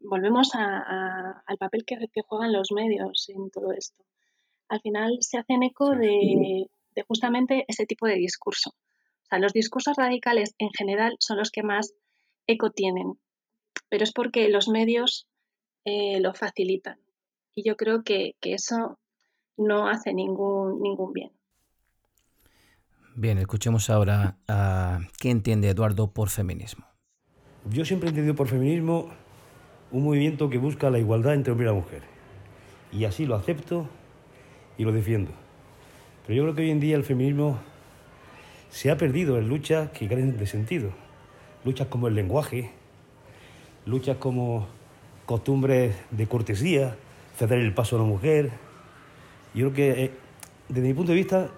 [0.00, 4.04] volvemos al papel que, juegan los medios en todo esto.
[4.68, 6.66] Al final se hacen eco de,
[7.06, 8.70] justamente ese tipo de discurso.
[8.70, 11.92] O sea, los discursos radicales en general son los que más
[12.46, 13.18] eco tienen,
[13.88, 15.26] pero es porque los medios
[15.84, 16.98] eh, lo facilitan.
[17.54, 18.98] Y yo creo que, que eso
[19.56, 21.30] no hace ningún, ningún bien.
[23.14, 26.86] Bien, escuchemos ahora a qué entiende Eduardo por feminismo.
[27.68, 29.10] Yo siempre he entendido por feminismo
[29.92, 32.02] un movimiento que busca la igualdad entre hombre y la mujer.
[32.92, 33.88] Y así lo acepto
[34.78, 35.32] y lo defiendo.
[36.26, 37.58] Pero yo creo que hoy en día el feminismo
[38.70, 40.90] se ha perdido en luchas que carecen de sentido.
[41.64, 42.70] Luchas como el lenguaje,
[43.84, 44.66] luchas como
[45.26, 46.96] costumbres de cortesía,
[47.36, 48.50] ceder el paso a la mujer.
[49.54, 50.10] Yo creo que, eh,
[50.68, 51.50] desde mi punto de vista,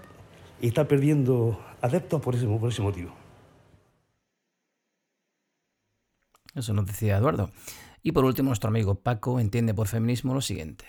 [0.60, 3.12] está perdiendo adeptos por ese, por ese motivo.
[6.54, 7.50] Eso nos decía Eduardo.
[8.02, 10.84] Y por último, nuestro amigo Paco entiende por feminismo lo siguiente.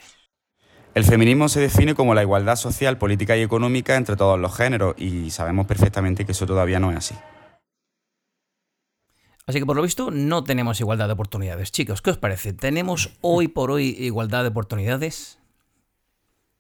[0.94, 4.96] El feminismo se define como la igualdad social, política y económica entre todos los géneros
[4.98, 7.16] y sabemos perfectamente que eso todavía no es así.
[9.46, 11.72] Así que por lo visto no tenemos igualdad de oportunidades.
[11.72, 12.54] Chicos, ¿qué os parece?
[12.54, 15.40] ¿Tenemos hoy por hoy igualdad de oportunidades?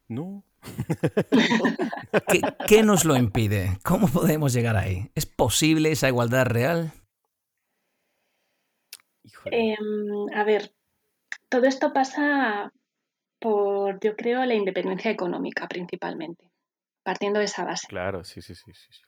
[0.07, 0.43] No.
[2.67, 3.79] ¿Qué, nos lo impide?
[3.83, 5.11] ¿Cómo podemos llegar ahí?
[5.15, 6.91] ¿Es posible esa igualdad real?
[9.51, 10.73] Em, a ver,
[11.49, 12.71] todo esto pasa
[13.39, 16.51] por, yo creo, la independencia económica principalmente,
[17.03, 17.87] partiendo de esa base.
[17.87, 18.71] Claro, sí, sí, sí.
[18.73, 19.01] sí.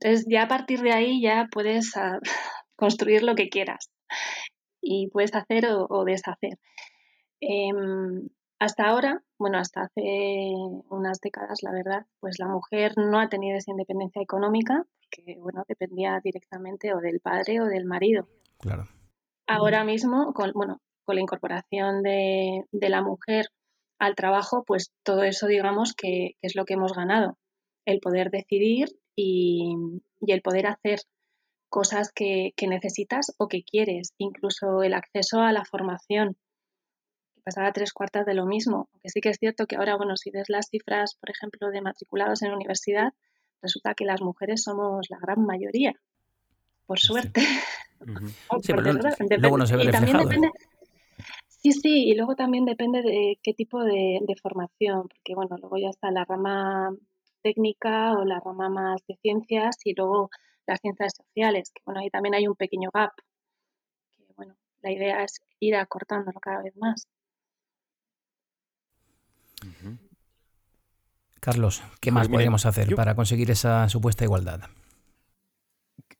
[0.00, 1.92] Entonces ya a partir de ahí ya puedes
[2.76, 3.90] construir lo que quieras
[4.80, 6.58] y puedes hacer o, deshacer.
[7.40, 8.28] Em,
[8.58, 10.52] hasta ahora, bueno, hasta hace
[10.90, 15.64] unas décadas, la verdad, pues la mujer no ha tenido esa independencia económica, porque, bueno,
[15.68, 18.26] dependía directamente o del padre o del marido.
[18.58, 18.84] Claro.
[19.52, 23.46] Ahora mismo, con, bueno, con la incorporación de, la mujer
[23.98, 27.36] al trabajo, pues todo eso, digamos, que, es lo que hemos ganado.
[27.84, 29.74] El poder decidir y,
[30.24, 31.00] el poder hacer
[31.68, 36.36] cosas que, que necesitas o que quieres, incluso el acceso a la formación
[37.42, 38.88] pasaba tres cuartas de lo mismo.
[38.92, 41.80] Aunque sí que es cierto que ahora, bueno, si ves las cifras, por ejemplo, de
[41.80, 43.14] matriculados en universidad,
[43.62, 45.94] resulta que las mujeres somos la gran mayoría,
[46.90, 47.40] por suerte.
[48.62, 48.94] Sí, pero
[49.38, 50.30] luego no se ve reflejado.
[51.48, 55.90] sí, sí, y luego también depende de qué tipo de, formación, porque bueno, luego ya
[55.90, 56.94] está la rama
[57.42, 60.30] técnica o la rama más de ciencias y luego
[60.66, 63.12] las ciencias sociales, que bueno, ahí también hay un pequeño gap,
[64.16, 67.06] que bueno, la idea es ir acortándolo cada vez más.
[71.38, 74.62] Carlos, ¿qué más podríamos hacer para conseguir esa supuesta igualdad?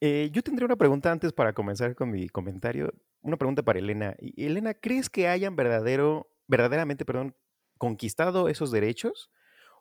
[0.01, 2.93] Eh, yo tendría una pregunta antes para comenzar con mi comentario.
[3.21, 4.17] Una pregunta para Elena.
[4.37, 7.37] Elena, ¿crees que hayan verdadero, verdaderamente perdón,
[7.77, 9.31] conquistado esos derechos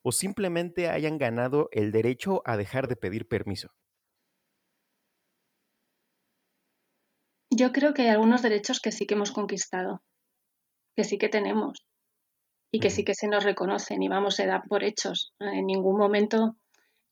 [0.04, 3.72] o simplemente hayan ganado el derecho a dejar de pedir permiso?
[7.50, 10.04] Yo creo que hay algunos derechos que sí que hemos conquistado,
[10.96, 11.86] que sí que tenemos
[12.72, 15.34] y que sí que se nos reconocen y vamos, se dan por hechos.
[15.40, 16.58] En ningún momento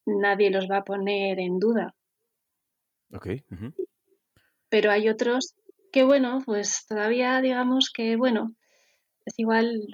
[0.06, 1.97] nadie los va a poner en duda.
[3.14, 3.28] Ok.
[4.70, 5.56] Pero hay otros
[5.92, 8.54] que, bueno, pues todavía digamos que, bueno,
[9.26, 9.88] es igual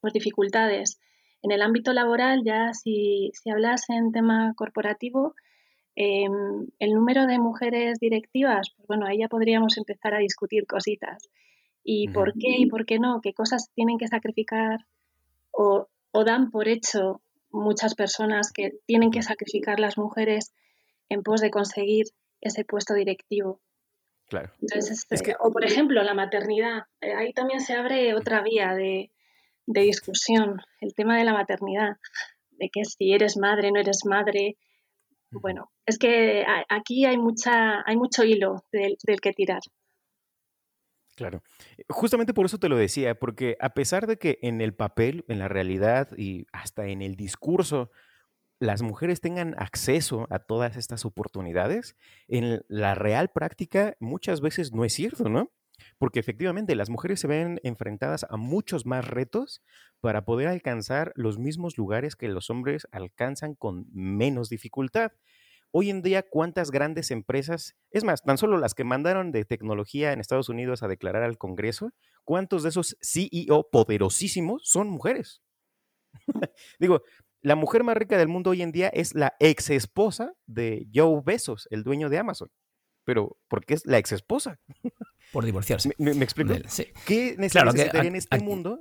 [0.00, 0.98] por dificultades.
[1.42, 5.34] En el ámbito laboral, ya si, si hablas en tema corporativo,
[5.96, 11.28] em, el número de mujeres directivas, pues bueno, ahí ya podríamos empezar a discutir cositas.
[11.82, 14.86] Y por qué y por qué no, qué cosas tienen que sacrificar
[15.50, 15.88] o,
[16.24, 20.54] dan por hecho muchas personas que tienen que sacrificar las mujeres
[21.08, 22.06] en pos de conseguir
[22.40, 23.60] ese puesto directivo.
[24.28, 24.52] Claro.
[24.60, 26.84] Entonces, este, o por ejemplo, la maternidad.
[27.00, 29.10] Eh, ahí también se abre otra vía de,
[29.66, 31.96] de, discusión, el tema de la maternidad,
[32.52, 34.56] de que si eres madre, no eres madre.
[35.30, 39.60] bueno, es que aquí hay mucha, hay mucho hilo del, que tirar.
[41.16, 41.42] Claro.
[41.88, 45.38] Justamente por eso te lo decía, porque a pesar de que en el papel, en
[45.38, 47.90] la realidad y hasta en el discurso,
[48.60, 51.96] las mujeres tengan acceso a todas estas oportunidades,
[52.28, 55.52] en la real práctica muchas veces no es cierto, ¿no?
[55.98, 59.62] Porque efectivamente las mujeres se ven enfrentadas a muchos más retos
[60.00, 65.12] para poder alcanzar los mismos lugares que los hombres alcanzan con menos dificultad.
[65.72, 70.12] Hoy en día, ¿cuántas grandes empresas, es más, tan solo las que mandaron de tecnología
[70.12, 71.90] en Estados Unidos a declarar al Congreso,
[72.22, 75.42] cuántos de esos CEO poderosísimos son mujeres?
[76.78, 77.02] Digo,
[77.44, 81.20] la mujer más rica del mundo hoy en día es la ex esposa de Joe
[81.22, 82.50] Bezos, el dueño de Amazon.
[83.04, 84.58] Pero, ¿por qué es la ex esposa?
[85.30, 85.90] Por divorciarse.
[85.98, 86.54] ¿Me, explico?
[87.04, 88.80] ¿Qué necesitaría en este mundo?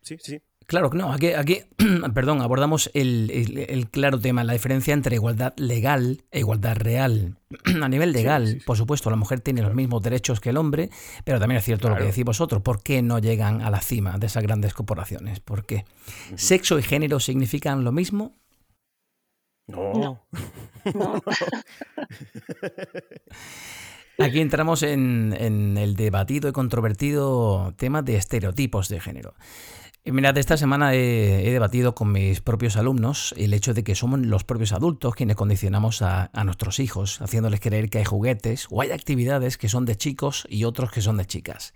[0.00, 0.42] Sí, sí.
[0.66, 1.62] Claro, no, aquí, aquí
[2.14, 7.36] perdón, abordamos el, claro tema, la diferencia entre igualdad legal e igualdad real.
[7.82, 10.90] A nivel legal, por supuesto, la mujer tiene los mismos derechos que el hombre,
[11.24, 14.18] pero también es cierto lo que decís vosotros, ¿por qué no llegan a la cima
[14.18, 15.40] de esas grandes corporaciones?
[15.40, 15.84] ¿Por qué?
[16.36, 18.36] ¿Sexo y género significan lo mismo?
[19.66, 20.20] No.
[20.94, 21.22] no.
[24.18, 25.32] Aquí entramos en,
[25.76, 29.34] el debatido y controvertido tema de estereotipos de género.
[30.06, 34.44] Mirad, esta semana he, debatido con mis propios alumnos el hecho de que somos los
[34.44, 38.90] propios adultos quienes condicionamos a, a, nuestros hijos, haciéndoles creer que hay juguetes o hay
[38.90, 41.72] actividades que son de chicos y otros que son de chicas.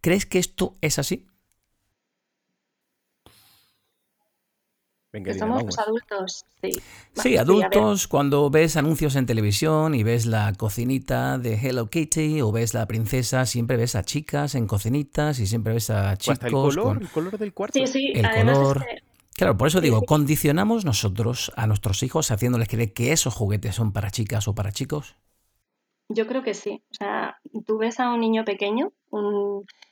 [0.00, 1.26] ¿Crees que esto es así?
[5.38, 6.70] Somos los adultos, sí.
[7.14, 12.52] Sí, adultos, cuando ves anuncios en televisión y ves la cocinita de Hello Kitty o
[12.52, 16.38] ves la princesa, siempre ves a chicas en cocinitas y siempre ves a chicos.
[16.42, 17.78] el color, el color del cuarto.
[17.78, 18.84] Sí, sí, el color.
[19.36, 23.92] Claro, por eso digo, condicionamos nosotros a nuestros hijos haciéndoles creer que esos juguetes son
[23.92, 25.14] para chicas o para chicos.
[26.08, 26.82] Yo creo que sí.
[26.90, 27.36] O sea,
[27.66, 28.92] tú ves a un niño pequeño,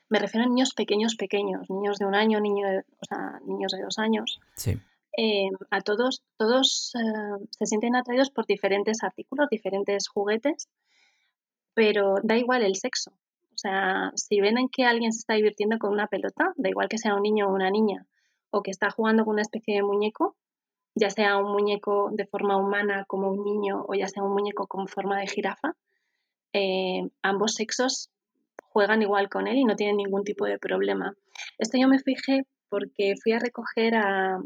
[0.09, 3.83] me refiero a niños pequeños, pequeños, niños de un año, niño o sea, niños de
[3.83, 4.41] dos años.
[4.57, 4.79] Sí
[5.17, 10.69] eh, a todos, todos eh, se sienten atraídos por diferentes artículos, diferentes juguetes,
[11.75, 13.13] pero da igual el sexo.
[13.55, 16.89] O sea, si ven en que alguien se está divirtiendo con una pelota, da igual
[16.89, 18.07] que sea un niño o una niña,
[18.51, 20.37] o que está jugando con una especie de muñeco,
[20.97, 24.67] ya sea un muñeco de forma humana como un niño o ya sea un muñeco
[24.67, 25.77] con forma de jirafa,
[26.53, 28.11] eh, ambos sexos
[28.71, 31.15] juegan igual con él y no tienen ningún tipo de problema.
[31.59, 34.41] Esto yo me fijé porque fui a recoger a,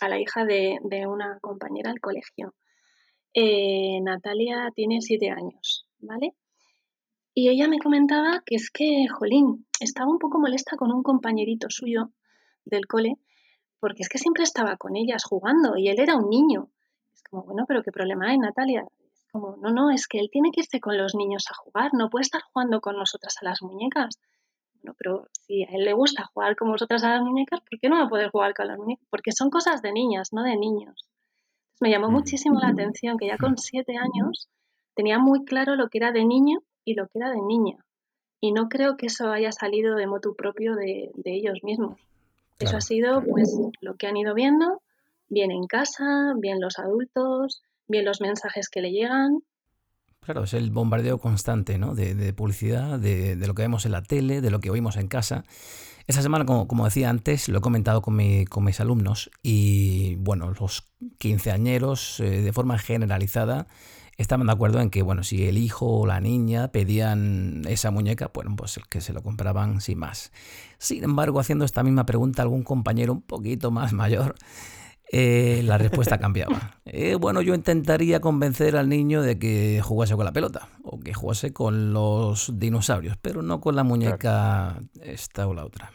[0.00, 2.54] a la hija de, una compañera al colegio.
[3.32, 6.34] Eh, Natalia tiene siete años, ¿vale?
[7.34, 11.66] Y ella me comentaba que es que, Jolín, estaba un poco molesta con un compañerito
[11.68, 12.10] suyo
[12.64, 13.18] del cole,
[13.80, 16.70] porque es que siempre estaba con ellas jugando y él era un niño.
[17.12, 18.86] Es como, bueno, pero ¿qué problema hay, Natalia?
[19.12, 21.90] Es como, no, no, es que él tiene que irse con los niños a jugar,
[21.92, 24.20] no puede estar jugando con nosotras a las muñecas
[24.98, 27.96] pero si a él le gusta jugar con vosotras a las muñecas, ¿por qué no
[27.96, 29.06] va a poder jugar con las muñecas?
[29.08, 31.08] Porque son cosas de niñas, no de niños.
[31.80, 34.48] me llamó muchísimo la atención que ya con siete años
[34.94, 37.84] tenía muy claro lo que era de niño y lo que era de niña.
[38.40, 41.98] Y no creo que eso haya salido de motu propio de, ellos mismos.
[42.58, 44.82] Eso ha sido pues lo que han ido viendo,
[45.28, 49.42] bien en casa, bien los adultos, bien los mensajes que le llegan
[50.24, 51.94] Claro, es el bombardeo constante ¿no?
[51.94, 55.44] de, publicidad, de, lo que vemos en la tele, de lo que oímos en casa.
[56.06, 60.84] Esta semana, como, decía antes, lo he comentado con, mis alumnos y, bueno, los
[61.18, 63.66] quinceañeros, eh, de forma generalizada,
[64.16, 68.30] estaban de acuerdo en que, bueno, si el hijo o la niña pedían esa muñeca,
[68.32, 70.32] bueno, pues que se lo compraban sin más.
[70.78, 74.36] Sin embargo, haciendo esta misma pregunta a algún compañero un poquito más mayor,
[75.16, 76.72] eh, la respuesta cambiaba.
[76.96, 81.12] Eh, bueno, yo intentaría convencer al niño de que jugase con la pelota o que
[81.12, 85.90] jugase con los dinosaurios, pero no con la muñeca esta o la otra.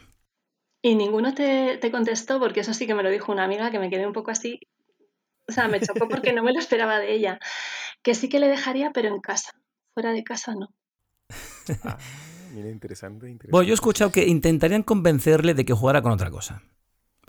[0.82, 3.88] Y ninguno te, contestó, porque eso sí que me lo dijo una amiga que me
[3.88, 4.60] quedé un poco así.
[5.48, 7.38] O sea, me chocó porque no me lo esperaba de ella.
[8.02, 9.52] Que sí que le dejaría, pero en casa.
[9.94, 10.68] Fuera de casa no.
[11.84, 11.96] Ah,
[12.52, 13.52] mira, interesante, interesante.
[13.52, 16.62] Bueno, yo he escuchado que intentarían convencerle de que jugara con otra cosa.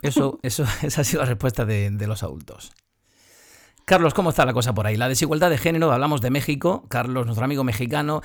[0.02, 2.72] Eso, eso, esa ha sido la respuesta de, los adultos.
[3.84, 4.96] Carlos, ¿cómo está la cosa por ahí?
[4.96, 8.22] La desigualdad de género, hablamos de México, Carlos, nuestro amigo mexicano,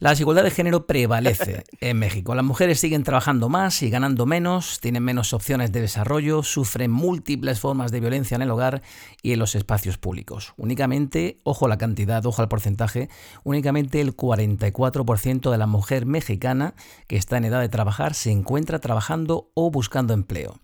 [0.00, 2.34] la desigualdad de género prevalece en México.
[2.34, 7.60] Las mujeres siguen trabajando más y ganando menos, tienen menos opciones de desarrollo, sufren múltiples
[7.60, 8.82] formas de violencia en el hogar
[9.22, 10.54] y en los espacios públicos.
[10.56, 13.08] Únicamente, ojo a la cantidad, ojo al porcentaje,
[13.44, 16.74] únicamente el 44% de la mujer mexicana
[17.06, 20.58] que está en edad de trabajar se encuentra trabajando o buscando empleo.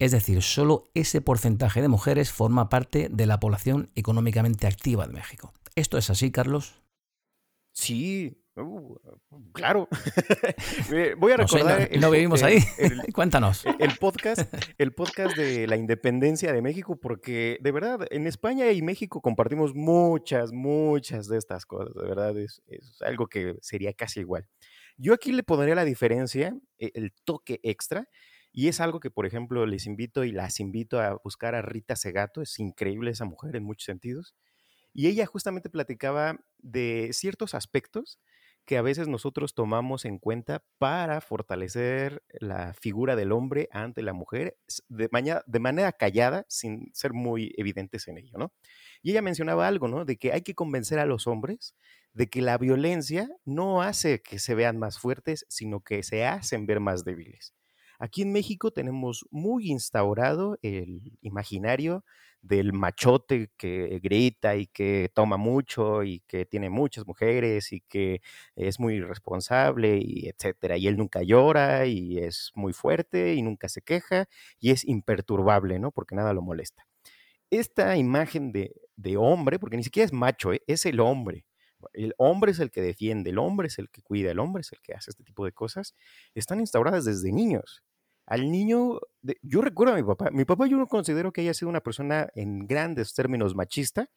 [0.00, 5.12] Es decir, solo ese porcentaje de mujeres forma parte de la población económicamente activa de
[5.12, 5.52] México.
[5.74, 6.80] ¿Esto es así, Carlos?
[7.72, 8.96] Sí, uh,
[9.52, 9.88] claro.
[11.18, 11.90] Voy a recordar.
[11.98, 12.60] No, vivimos ahí.
[13.12, 13.64] Cuéntanos.
[13.80, 18.82] El podcast, el podcast de la independencia de México, porque de verdad, en España y
[18.82, 21.92] México compartimos muchas, muchas de estas cosas.
[21.94, 24.46] De verdad, es, es algo que sería casi igual.
[24.96, 28.08] Yo aquí le pondría la diferencia, e, el toque extra,
[28.52, 31.96] y es algo que, por ejemplo, les invito y las invito a buscar a Rita
[31.96, 32.42] Segato.
[32.42, 34.34] Es increíble esa mujer en muchos sentidos.
[34.92, 38.18] Y ella justamente platicaba de ciertos aspectos
[38.64, 44.12] que a veces nosotros tomamos en cuenta para fortalecer la figura del hombre ante la
[44.12, 45.08] mujer de,
[45.58, 48.52] manera callada, sin ser muy evidentes en ello, ¿no?
[49.00, 50.04] Y ella mencionaba algo, ¿no?
[50.04, 51.74] De que hay que convencer a los hombres
[52.12, 56.66] de que la violencia no hace que se vean más fuertes, sino que se hacen
[56.66, 57.54] ver más débiles.
[57.98, 62.04] Aquí en México tenemos muy instaurado el imaginario
[62.42, 68.22] del machote que grita y que toma mucho y que tiene muchas mujeres y que
[68.54, 70.76] es muy responsable y etcétera.
[70.76, 74.28] Y él nunca llora y es muy fuerte y nunca se queja
[74.60, 75.90] y es imperturbable, ¿no?
[75.90, 76.86] Porque nada lo molesta.
[77.50, 80.62] Esta imagen de, hombre, porque ni siquiera es macho, ¿eh?
[80.66, 81.46] es el hombre.
[81.92, 84.72] El hombre es el que defiende, el hombre es el que cuida, el hombre es
[84.72, 85.94] el que hace este tipo de cosas.
[86.34, 87.82] Están instauradas desde niños
[88.28, 89.00] al niño,
[89.42, 92.28] yo recuerdo a mi papá, mi papá yo no considero que haya sido una persona
[92.34, 94.10] en grandes términos machista,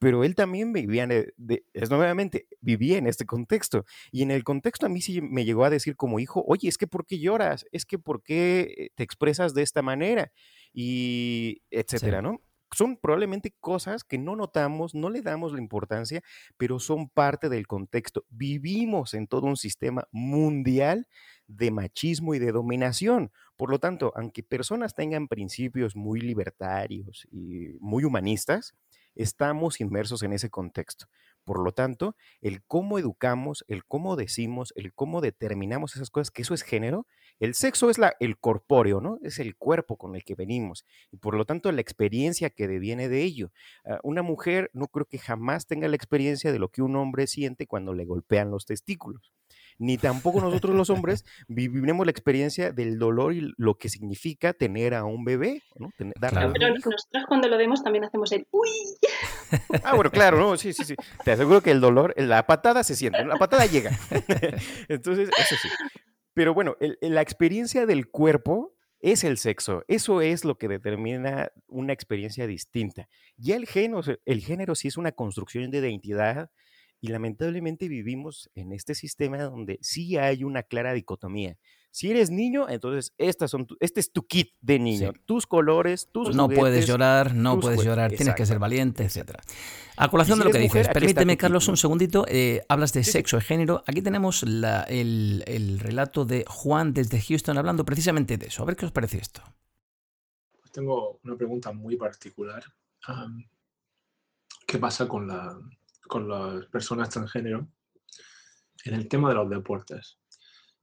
[0.00, 3.84] pero él también vivía, de, es nuevamente, vivía en este contexto.
[4.10, 6.76] Y en el contexto a mí sí me llegó a decir como hijo, oye, es
[6.76, 7.64] que ¿por qué lloras?
[7.70, 10.32] Es que ¿por qué te expresas de esta manera?
[10.72, 12.40] Y etcétera, ¿no?
[12.74, 16.22] Son probablemente cosas que no notamos, no le damos la importancia,
[16.56, 18.24] pero son parte del contexto.
[18.30, 21.06] Vivimos en todo un sistema mundial
[21.46, 23.30] de machismo y de dominación.
[23.56, 28.74] Por lo tanto, aunque personas tengan principios muy libertarios y muy humanistas,
[29.14, 31.06] estamos inmersos en ese contexto.
[31.44, 36.42] Por lo tanto, el cómo educamos, el cómo decimos, el cómo determinamos esas cosas, que
[36.42, 37.06] eso es género,
[37.42, 39.18] el sexo es la, el corpóreo, ¿no?
[39.20, 40.86] Es el cuerpo con el que venimos.
[41.10, 43.50] Y por lo tanto, la experiencia que deviene de ello.
[43.84, 47.26] Ah, una mujer no creo que jamás tenga la experiencia de lo que un hombre
[47.26, 49.32] siente cuando le golpean los testículos
[49.78, 54.94] ni tampoco nosotros los hombres viviremos la experiencia del dolor y lo que significa tener
[54.94, 55.62] a un bebé.
[55.76, 55.90] ¿no?
[55.98, 56.10] Pero
[56.68, 58.70] nosotros cuando lo vemos también hacemos el uy.
[59.82, 60.94] Ah, bueno, claro, no, sí, sí, sí.
[61.24, 63.90] Te aseguro que el dolor, la patada se siente, la patada llega.
[64.88, 65.68] Entonces, eso sí.
[66.34, 69.84] Pero bueno, la experiencia del cuerpo es el sexo.
[69.88, 73.08] Eso es lo que determina una experiencia distinta.
[73.36, 76.50] Ya el género, el género sí es una construcción de identidad
[77.00, 81.56] y lamentablemente vivimos en este sistema donde sí hay una clara dicotomía.
[81.92, 85.12] Si eres niño, entonces estas son este es tu kit de niño.
[85.26, 89.32] Tus colores, tus pues No puedes llorar, no puedes llorar, tienes que ser valiente, etc.
[89.98, 92.24] A colación de lo que dices, permíteme, Carlos, un segundito.
[92.28, 93.84] Eh, hablas de sexo y género.
[93.86, 98.62] Aquí tenemos el, relato de Juan desde Houston hablando precisamente de eso.
[98.62, 99.42] A ver qué os parece esto.
[100.58, 102.64] Pues tengo una pregunta muy particular.
[104.66, 105.58] ¿Qué pasa con la,
[106.08, 107.68] con las personas transgénero
[108.84, 110.18] en el tema de los deportes.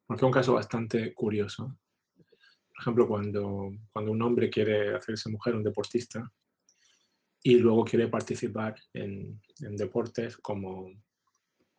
[0.10, 1.78] Porque es un caso bastante curioso.
[2.16, 6.28] Por ejemplo, cuando, cuando un hombre quiere hacerse mujer, un deportista,
[7.44, 10.90] y luego quiere participar en, deportes como,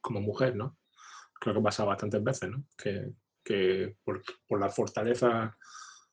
[0.00, 0.78] como mujer, ¿no?
[1.40, 2.64] Creo que pasa bastantes veces, ¿no?
[2.78, 3.10] Que,
[3.42, 5.52] que por, por, la fortaleza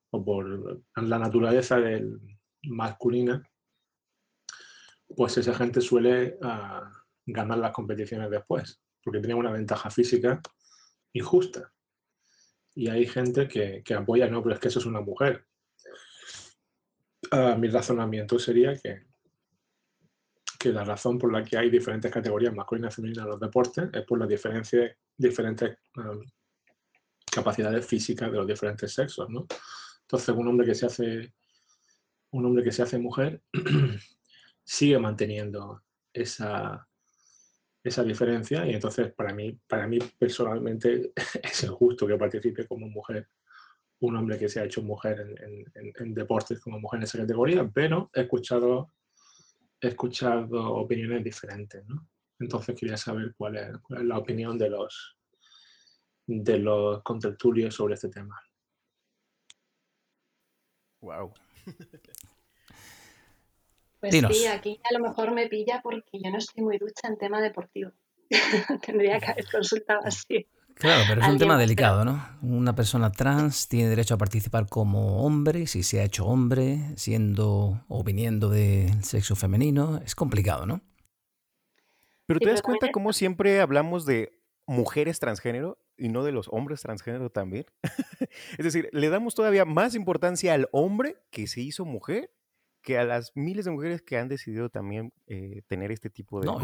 [0.09, 2.19] o por la naturaleza del
[2.63, 3.47] masculina,
[5.15, 6.81] pues esa gente suele uh,
[7.27, 10.41] ganar las competiciones después, porque tiene una ventaja física
[11.13, 11.71] injusta.
[12.77, 15.43] Y hay gente que, apoya, no, pero es que eso es una mujer.
[17.31, 19.07] Ah, mi razonamiento sería que,
[20.59, 23.89] que la razón por la que hay diferentes categorías masculinas y femeninas en los deportes
[23.91, 25.75] es por las diferencias, diferentes
[27.31, 29.47] capacidades físicas de los diferentes sexos, ¿no?
[30.01, 31.33] Entonces, un hombre que se hace
[32.29, 33.41] un hombre que se hace mujer
[34.63, 35.81] sigue manteniendo
[36.13, 36.87] esa,
[37.87, 41.11] esa diferencia y entonces para mí, para mí personalmente
[41.43, 43.27] es injusto que participe como mujer
[43.99, 45.37] un hombre que se ha hecho mujer
[45.75, 48.93] en, deportes como mujer en esa categoría, pero he escuchado,
[49.81, 52.07] he escuchado opiniones diferentes, ¿no?
[52.39, 55.17] Entonces quería saber cuál es, cuál es la opinión de los,
[56.27, 58.39] de los contertulios sobre este tema.
[61.01, 61.33] Wow.
[63.99, 67.17] Pues sí, aquí a lo mejor me pilla porque yo no estoy muy ducha en
[67.17, 67.91] tema deportivo.
[68.85, 70.47] Tendría que haber consultado así.
[70.75, 72.23] Claro, pero es un tema delicado, ¿no?
[72.43, 77.83] Una persona trans tiene derecho a participar como hombre, si se ha hecho hombre, siendo
[77.87, 79.99] o viniendo del sexo femenino.
[80.05, 80.81] Es complicado, ¿no?
[82.27, 86.81] Pero te das cuenta cómo siempre hablamos de mujeres transgénero y no de los hombres
[86.81, 87.65] transgénero también.
[88.59, 92.29] es decir, le damos todavía más importancia al hombre que se hizo mujer
[92.87, 96.45] que a las miles de mujeres que han decidido también eh, tener este tipo de
[96.45, 96.57] no,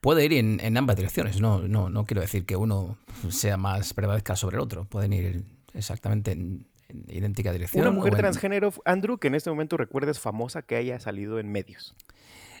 [0.00, 1.40] puede ir en, ambas direcciones.
[1.40, 2.96] No, no, no quiero decir que uno
[3.28, 4.84] sea más prevalezca sobre el otro.
[4.84, 5.42] Pueden ir
[5.74, 6.68] exactamente en,
[7.08, 7.82] idéntica dirección.
[7.82, 11.96] Una mujer transgénero, Andrew, que en este momento recuerdes famosa que haya salido en medios.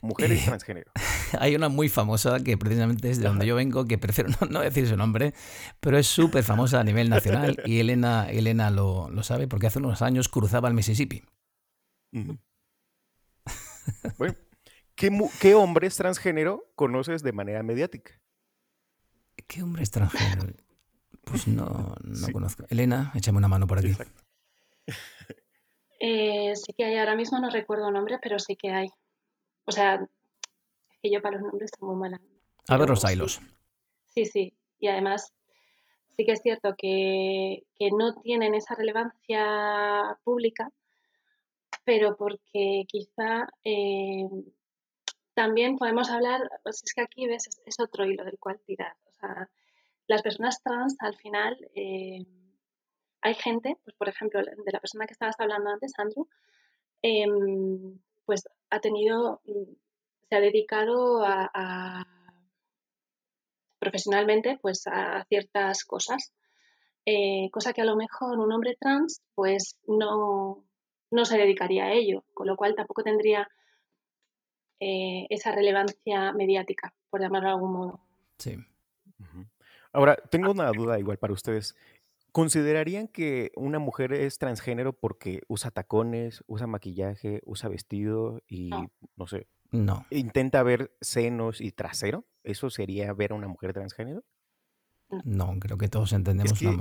[0.02, 0.90] Mujeres eh, transgénero.
[1.38, 4.88] Hay una muy famosa que precisamente es de donde yo vengo, que prefiero no, decir
[4.88, 5.34] su nombre,
[5.78, 10.02] pero es súper famosa a nivel nacional y Elena, Elena lo, sabe porque hace unos
[10.02, 11.22] años cruzaba el Mississippi.
[14.18, 14.34] Bueno,
[14.94, 18.20] ¿qué, hombres transgénero conoces de manera mediática?
[19.46, 20.52] ¿Qué hombres transgénero?
[21.22, 22.64] Pues no, no conozco.
[22.68, 23.94] Elena, échame una mano por aquí.
[26.00, 28.88] Eh, sí que hay, ahora mismo no recuerdo nombres, pero sí que hay.
[29.64, 32.20] O sea, es que yo para los nombres estoy muy mala.
[32.68, 33.40] A ver los hilos.
[34.14, 34.54] Sí, sí.
[34.78, 35.32] Y además,
[36.16, 40.70] sí que es cierto que, que no tienen esa relevancia pública
[41.88, 44.28] pero porque quizá eh,
[45.32, 48.94] también podemos hablar, pues es que aquí ves, es, otro hilo del cual tirar.
[49.06, 49.48] O sea,
[50.06, 52.26] las personas trans al final, eh,
[53.22, 56.28] hay gente, pues por ejemplo, de la persona que estabas hablando antes, Andrew,
[57.00, 59.40] em, pues ha tenido,
[60.28, 62.06] se ha dedicado a,
[63.78, 66.34] profesionalmente pues a ciertas cosas,
[67.06, 70.67] eh, cosa que a lo mejor un hombre trans pues no,
[71.10, 73.48] no se dedicaría a ello, con lo cual tampoco tendría
[74.80, 78.00] eh, esa relevancia mediática, por llamarlo de algún modo.
[78.38, 78.56] Sí.
[79.92, 81.74] Ahora, tengo una duda igual para ustedes.
[82.30, 88.70] ¿Considerarían que una mujer es transgénero porque usa tacones, usa maquillaje, usa vestido y
[89.16, 89.48] no, sé?
[89.70, 90.06] No.
[90.10, 92.26] ¿Intenta ver senos y trasero?
[92.44, 94.22] ¿Eso sería ver a una mujer transgénero?
[95.24, 96.78] No, creo que todos entendemos es que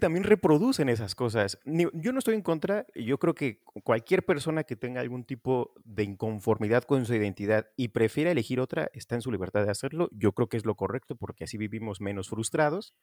[0.00, 1.58] también reproducen esas cosas.
[1.64, 6.04] Yo no estoy en contra, yo creo que cualquier persona que tenga algún tipo de
[6.04, 10.10] inconformidad con su identidad y prefiera elegir otra, está en su libertad de hacerlo.
[10.12, 12.94] Yo creo que es lo correcto porque así vivimos menos frustrados,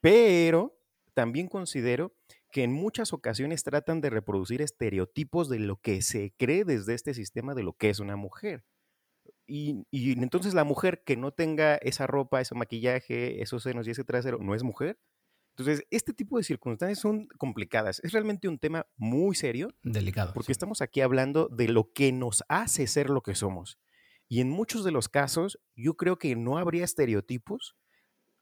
[0.00, 0.78] pero
[1.14, 2.14] también considero
[2.52, 7.14] que en muchas ocasiones tratan de reproducir estereotipos de lo que se cree desde este
[7.14, 8.64] sistema de lo que es una mujer.
[9.46, 14.04] Y entonces la mujer que no tenga esa ropa, ese maquillaje, esos senos y ese
[14.04, 14.98] trasero, no es mujer
[15.60, 18.00] entonces, este tipo de circunstancias son complicadas.
[18.02, 19.68] Es realmente un tema muy serio.
[19.82, 20.32] Delicado.
[20.32, 23.78] Porque estamos aquí hablando de lo que nos hace ser lo que somos.
[24.28, 27.76] Y en muchos de los casos, yo creo que no habría estereotipos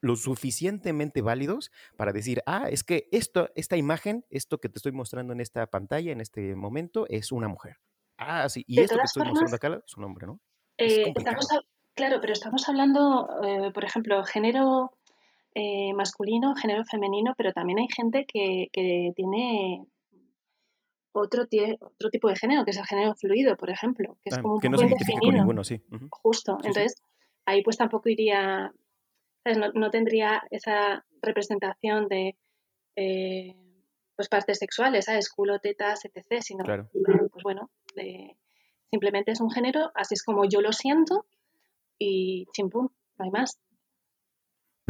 [0.01, 4.91] lo suficientemente válidos para decir, ah, es que esto, esta imagen, esto que te estoy
[4.91, 7.77] mostrando en esta pantalla, en este momento, es una mujer.
[8.17, 10.39] Ah, sí, y esto que estoy mostrando acá es un hombre, ¿no?
[10.77, 11.13] Eh,
[11.95, 14.97] claro, pero estamos hablando, eh, por ejemplo, género
[15.55, 18.69] eh, masculino, género femenino, pero también hay gente que,
[19.15, 19.85] tiene
[21.11, 21.43] otro,
[21.79, 24.59] otro tipo de género, que es el género fluido, por ejemplo, que es como un
[24.59, 25.81] que no se identifica ninguno, sí.
[26.11, 27.01] Justo, entonces
[27.45, 28.71] ahí pues tampoco iría,
[29.73, 32.37] no, tendría esa representación de
[32.95, 33.55] eh,
[34.15, 35.29] pues partes sexuales, ¿sabes?
[35.29, 37.71] Culo, tetas, etc., sino, pues bueno,
[38.91, 41.25] simplemente es un género, así es como yo lo siento
[41.97, 43.59] y chimpum, no hay más.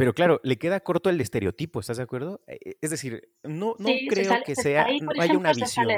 [0.00, 2.40] Pero claro, le queda corto el estereotipo, ¿estás de acuerdo?
[2.46, 5.88] Eh, eh, es decir, no, no creo que sea, ahí, no hay una visión.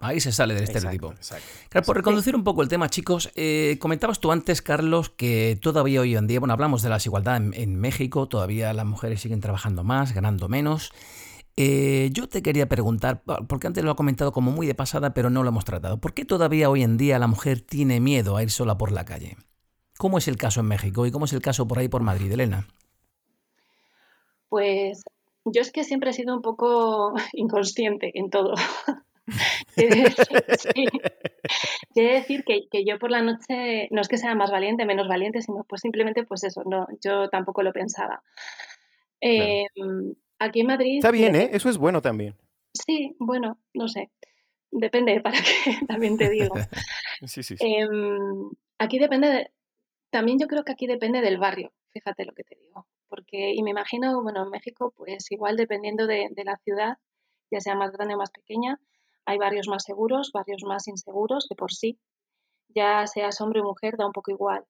[0.00, 1.14] ahí se sale del estereotipo.
[1.70, 6.02] Claro, por reconducir un poco el tema, chicos, eh, comentabas tú antes, Carlos, que todavía
[6.02, 9.82] hoy en día, bueno, hablamos de la desigualdad en, México, todavía las mujeres siguen trabajando
[9.82, 10.92] más, ganando menos.
[11.56, 15.42] yo te quería preguntar, porque antes lo ha comentado como muy de pasada, pero no
[15.42, 16.02] lo hemos tratado.
[16.02, 19.06] ¿Por qué todavía hoy en día la mujer tiene miedo a ir sola por la
[19.06, 19.38] calle?
[19.96, 22.30] ¿Cómo es el caso en México y cómo es el caso por ahí por Madrid,
[22.30, 22.66] Elena?
[24.48, 25.04] Pues
[25.52, 28.54] yo es que siempre he sido un poco inconsciente en todo.
[29.74, 30.14] Quiere
[32.14, 35.64] decir, que, yo por la noche no es que sea más valiente, menos valiente, sino
[35.64, 38.22] pues simplemente pues eso, no, yo tampoco lo pensaba.
[39.20, 40.96] Em, aquí en Madrid...
[40.96, 41.50] Está bien, ¿eh?
[41.52, 42.36] Eso es bueno también.
[42.72, 44.10] Sí, bueno, no sé.
[44.70, 45.42] Depende, para qué
[45.88, 46.54] también te digo.
[47.26, 49.50] sí, sí, em, aquí depende, de,
[50.10, 53.62] también yo creo que aquí depende del barrio, fíjate lo que te digo porque, y
[53.62, 56.98] me imagino, bueno, en México, pues igual dependiendo de, la ciudad,
[57.50, 58.80] ya sea más grande o más pequeña,
[59.24, 61.98] hay barrios más seguros, barrios más inseguros de por sí,
[62.68, 64.64] ya seas hombre o mujer, da un poco igual.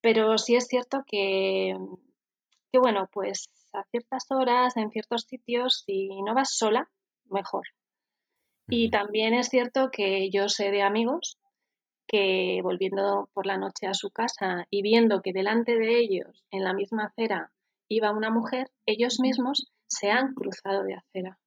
[0.00, 1.76] Pero sí es cierto que,
[2.72, 6.90] que bueno, pues a ciertas horas, en ciertos sitios, si no vas sola,
[7.26, 7.66] mejor.
[8.68, 11.38] Y también es cierto que yo sé de amigos
[12.06, 16.64] que volviendo por la noche a su casa y viendo que delante de ellos, en
[16.64, 17.52] la misma acera,
[17.88, 21.38] iba una mujer, ellos mismos se han cruzado de acera.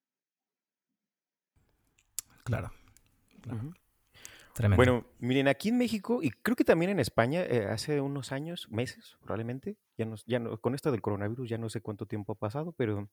[2.43, 2.71] Claro.
[4.75, 8.67] Bueno, miren, aquí en México y creo que también en España, eh, hace unos años,
[8.69, 12.33] meses probablemente, ya no, ya no, con esto del coronavirus ya no sé cuánto tiempo
[12.33, 13.09] ha pasado, pero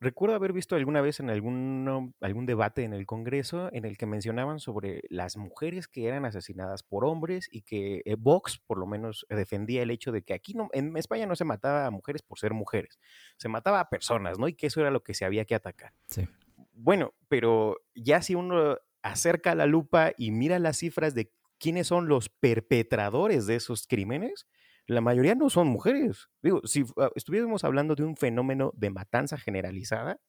[0.00, 4.06] recuerdo haber visto alguna vez en algún, algún debate en el Congreso en el que
[4.06, 8.86] mencionaban sobre las mujeres que eran asesinadas por hombres y que eh, Vox por lo
[8.86, 12.22] menos defendía el hecho de que aquí no, en España no se mataba a mujeres
[12.22, 12.98] por ser mujeres,
[13.36, 14.48] se mataba a personas, ¿no?
[14.48, 15.92] Y que eso era lo que se había que atacar.
[16.06, 16.26] Sí.
[16.72, 22.08] Bueno, pero ya si uno acerca la lupa y mira las cifras de quiénes son
[22.08, 24.46] los perpetradores de esos crímenes,
[24.86, 26.28] la mayoría no son mujeres.
[26.42, 30.20] Digo, si ah, estuviésemos hablando de un fenómeno de matanza generalizada,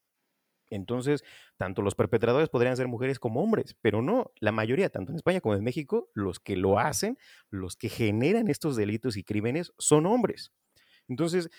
[0.70, 1.24] entonces
[1.58, 5.42] tanto los perpetradores podrían ser mujeres como hombres, pero no, la mayoría, tanto en España
[5.42, 7.18] como en México, los que lo hacen,
[7.50, 10.52] los que generan estos delitos y crímenes son hombres.
[11.08, 11.50] Entonces,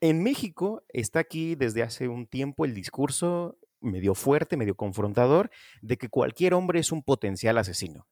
[0.00, 5.96] en México está aquí desde hace un tiempo el discurso medio fuerte, medio confrontador, de
[5.96, 8.06] que cualquier hombre es un potencial asesino.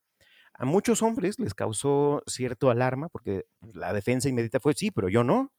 [0.55, 5.09] A muchos hombres les causó cierto alarma porque pues, la defensa inmediata fue, sí, pero
[5.09, 5.53] yo no.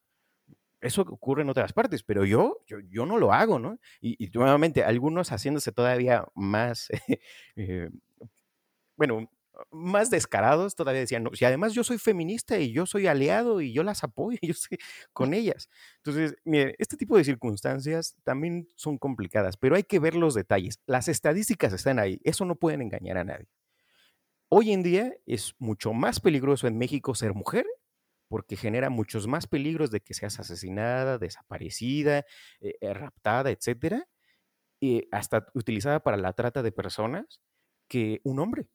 [0.80, 3.78] Eso ocurre en otras partes, pero yo, yo, no lo hago, ¿no?
[4.00, 6.88] Y, nuevamente, algunos haciéndose todavía más,
[7.56, 7.90] eh,
[8.96, 9.30] bueno,
[9.72, 13.74] más descarados todavía decían, no, si además yo soy feminista y yo soy aliado y
[13.74, 14.78] yo las apoyo, yo estoy
[15.14, 15.70] con ellas.
[15.98, 20.80] Entonces, mire, este tipo de circunstancias también son complicadas, pero hay que ver los detalles.
[20.86, 23.48] Las estadísticas están ahí, eso no pueden engañar a nadie.
[24.50, 27.66] Hoy en día es mucho más peligroso en México ser mujer
[28.28, 32.20] porque genera muchos más peligros de que seas asesinada, desaparecida,
[32.62, 34.08] eh, eh, raptada, etcétera,
[34.80, 37.42] y hasta utilizada para la trata de personas
[37.90, 38.68] que un hombre.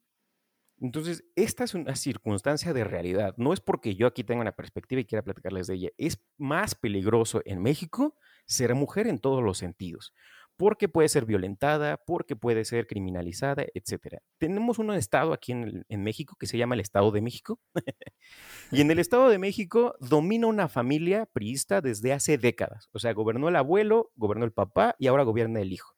[0.78, 3.34] Entonces, esta es una circunstancia de realidad.
[3.38, 5.90] No es porque yo aquí tenga una perspectiva y quiera platicarles de ella.
[5.96, 8.16] Es más peligroso en México
[8.46, 10.12] ser mujer en todos los sentidos.
[10.58, 14.18] Porque puede ser violentada, porque puede ser criminalizada, etc.
[14.38, 17.60] Tenemos un estado aquí en, en México que se llama el Estado de México.
[18.70, 22.88] y en el Estado de México domina una familia priista desde hace décadas.
[22.92, 25.96] O sea, gobernó el abuelo, gobernó el papá y ahora gobierna el hijo.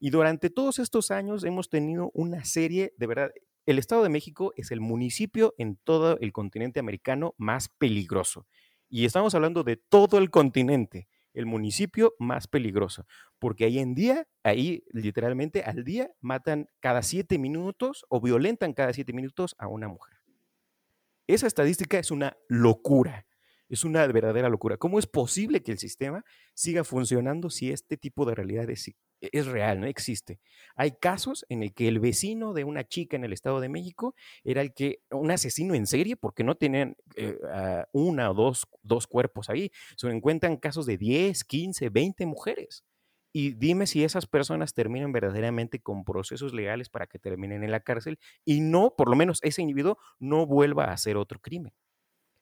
[0.00, 3.30] Y durante todos estos años hemos tenido una serie, de verdad,
[3.68, 8.46] el Estado de México es el municipio en todo el continente americano más peligroso.
[8.88, 13.06] Y estamos hablando de todo el continente, el municipio más peligroso,
[13.38, 18.94] porque ahí en día, ahí literalmente al día, matan cada siete minutos o violentan cada
[18.94, 20.16] siete minutos a una mujer.
[21.26, 23.26] Esa estadística es una locura.
[23.68, 24.78] Es una verdadera locura.
[24.78, 28.70] ¿Cómo es posible que el sistema siga funcionando si este tipo de realidad
[29.20, 30.40] es, real, no existe?
[30.76, 34.14] Hay casos en el que el vecino de una chica en el Estado de México
[34.44, 37.36] era el que, un asesino en serie, porque no tenían eh,
[37.92, 39.70] una o dos, dos cuerpos ahí.
[39.96, 42.84] Se encuentran casos de 10, 15, 20 mujeres.
[43.32, 47.80] Y dime si esas personas terminan verdaderamente con procesos legales para que terminen en la
[47.80, 51.72] cárcel y no, por lo menos ese individuo no vuelva a hacer otro crimen.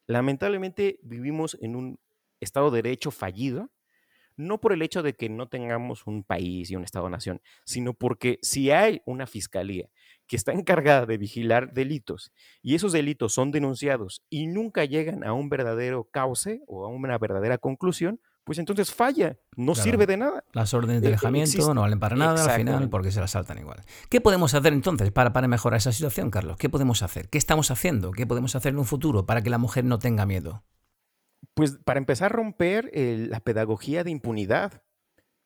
[0.07, 1.99] Lamentablemente vivimos en un
[2.41, 3.71] Estado de Derecho fallido,
[4.37, 8.39] no por el hecho de que no tengamos un país y un Estado-nación, sino porque
[8.43, 9.89] si hay una fiscalía
[10.27, 12.33] que está encargada de vigilar delitos
[12.63, 17.19] y esos delitos son denunciados y nunca llegan a un verdadero cauce o a una
[17.19, 20.45] verdadera conclusión, pues entonces falla, no sirve de nada.
[20.53, 23.59] Las órdenes de eh, alejamiento no valen para nada al final porque se las saltan
[23.59, 23.83] igual.
[24.09, 26.57] ¿Qué podemos hacer entonces para, para mejorar esa situación, Carlos?
[26.57, 27.29] ¿Qué podemos hacer?
[27.29, 28.13] ¿Qué estamos haciendo?
[28.13, 30.63] ¿Qué podemos hacer en un futuro para que la mujer no tenga miedo?
[31.57, 34.83] Pues para empezar a romper la pedagogía de impunidad.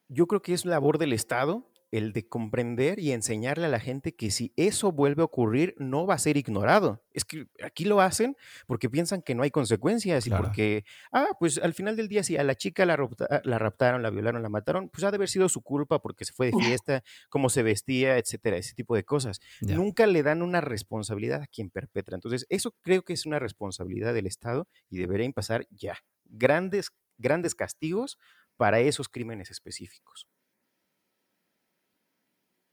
[0.09, 4.15] Yo creo que es labor del Estado el de comprender y enseñarle a la gente
[4.15, 7.03] que si eso vuelve a ocurrir, no va a ser ignorado.
[7.13, 8.37] Es que aquí lo hacen
[8.67, 12.37] porque piensan que no hay consecuencias y porque, ah, pues al final del día, si
[12.37, 12.97] a la chica la,
[13.45, 16.33] la, raptaron, la violaron, la mataron, pues ha de haber sido su culpa porque se
[16.33, 19.41] fue de fiesta, cómo se vestía, etcétera, ese tipo de cosas.
[19.61, 22.15] Nunca le dan una responsabilidad a quien perpetra.
[22.15, 25.99] Entonces, eso creo que es una responsabilidad del Estado y deberían pasar ya.
[26.25, 28.19] Grandes, grandes castigos
[28.57, 30.29] para esos crímenes específicos.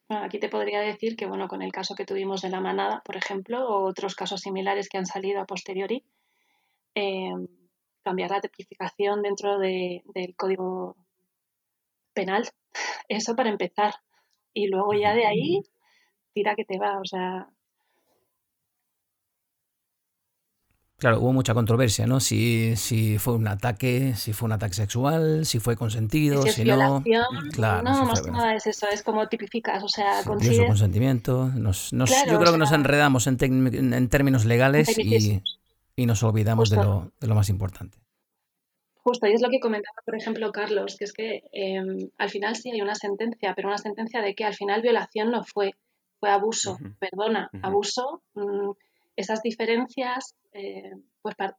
[0.09, 3.17] Aquí te podría decir que, bueno, con el caso que tuvimos de la manada, por
[3.17, 6.05] ejemplo, o otros casos similares que han salido a posteriori,
[6.95, 7.47] em,
[8.03, 10.95] cambiar la tipificación dentro del código
[12.13, 12.43] penal.
[13.09, 13.95] Eso para empezar.
[14.53, 15.61] Y luego ya de ahí,
[16.33, 16.99] tira que te va.
[16.99, 17.49] O sea,
[20.99, 22.19] Claro, hubo mucha controversia, ¿no?
[22.19, 26.61] Si, si fue un ataque, si fue un ataque sexual, si fue consentido, Si si,
[26.61, 26.73] es no.
[27.03, 30.23] violación, Claro, no, si más que nada es eso, es como tipificas, o sea, dio
[30.23, 31.49] su consigue consentimiento.
[31.53, 33.37] Nos, nos- Claro, yo creo que nos enredamos en,
[34.09, 35.43] términos legales y,
[35.95, 37.99] y nos olvidamos de lo, de lo más importante.
[39.03, 42.55] Justo, y es lo que comentaba, por ejemplo, Carlos, que es que eh, al final
[42.55, 45.75] sí hay una sentencia, pero una sentencia de que al final violación no fue,
[46.19, 48.71] fue abuso, perdona, abuso, mm,
[49.17, 51.57] esas diferencias, eh, pues, par-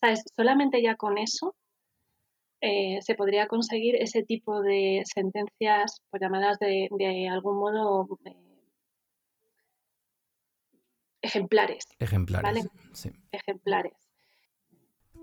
[0.00, 0.24] ¿sabes?
[0.36, 1.54] Solamente ya con eso
[2.60, 8.34] eh, se podría conseguir ese tipo de sentencias, pues llamadas de, de algún modo eh,
[11.22, 12.42] ejemplares, Ejemplares.
[12.42, 12.70] Vale.
[12.92, 13.10] sí.
[13.32, 13.92] ejemplares.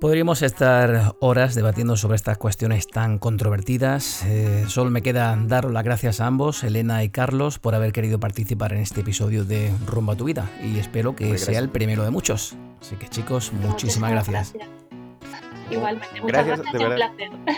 [0.01, 4.23] Podríamos estar horas debatiendo sobre estas cuestiones tan controvertidas.
[4.25, 8.19] Eh, solo me queda dar las gracias a ambos, Elena y Carlos, por haber querido
[8.19, 10.49] participar en este episodio de Rumbo a tu vida.
[10.63, 12.55] Y espero que sea el primero de muchos.
[12.81, 14.53] Así que chicos, muchísimas gracias.
[15.69, 17.11] Igualmente, muchas Gracias, gracias, de un verdad.
[17.15, 17.55] placer.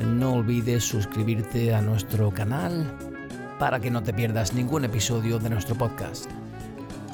[0.00, 2.90] No olvides suscribirte a nuestro canal
[3.58, 6.30] para que no te pierdas ningún episodio de nuestro podcast.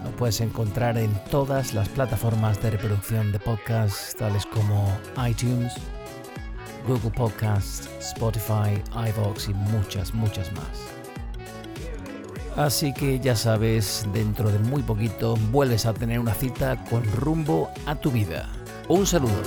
[0.04, 4.96] Lo puedes encontrar en todas las plataformas de reproducción de podcasts, tales como
[5.28, 5.72] iTunes,
[6.86, 10.95] Google Podcasts, Spotify, iVoox y muchas, muchas más.
[12.56, 17.68] Así que ya sabes, dentro de muy poquito vuelves a tener una cita con rumbo
[17.84, 18.48] a tu vida.
[18.88, 19.42] Un saludo.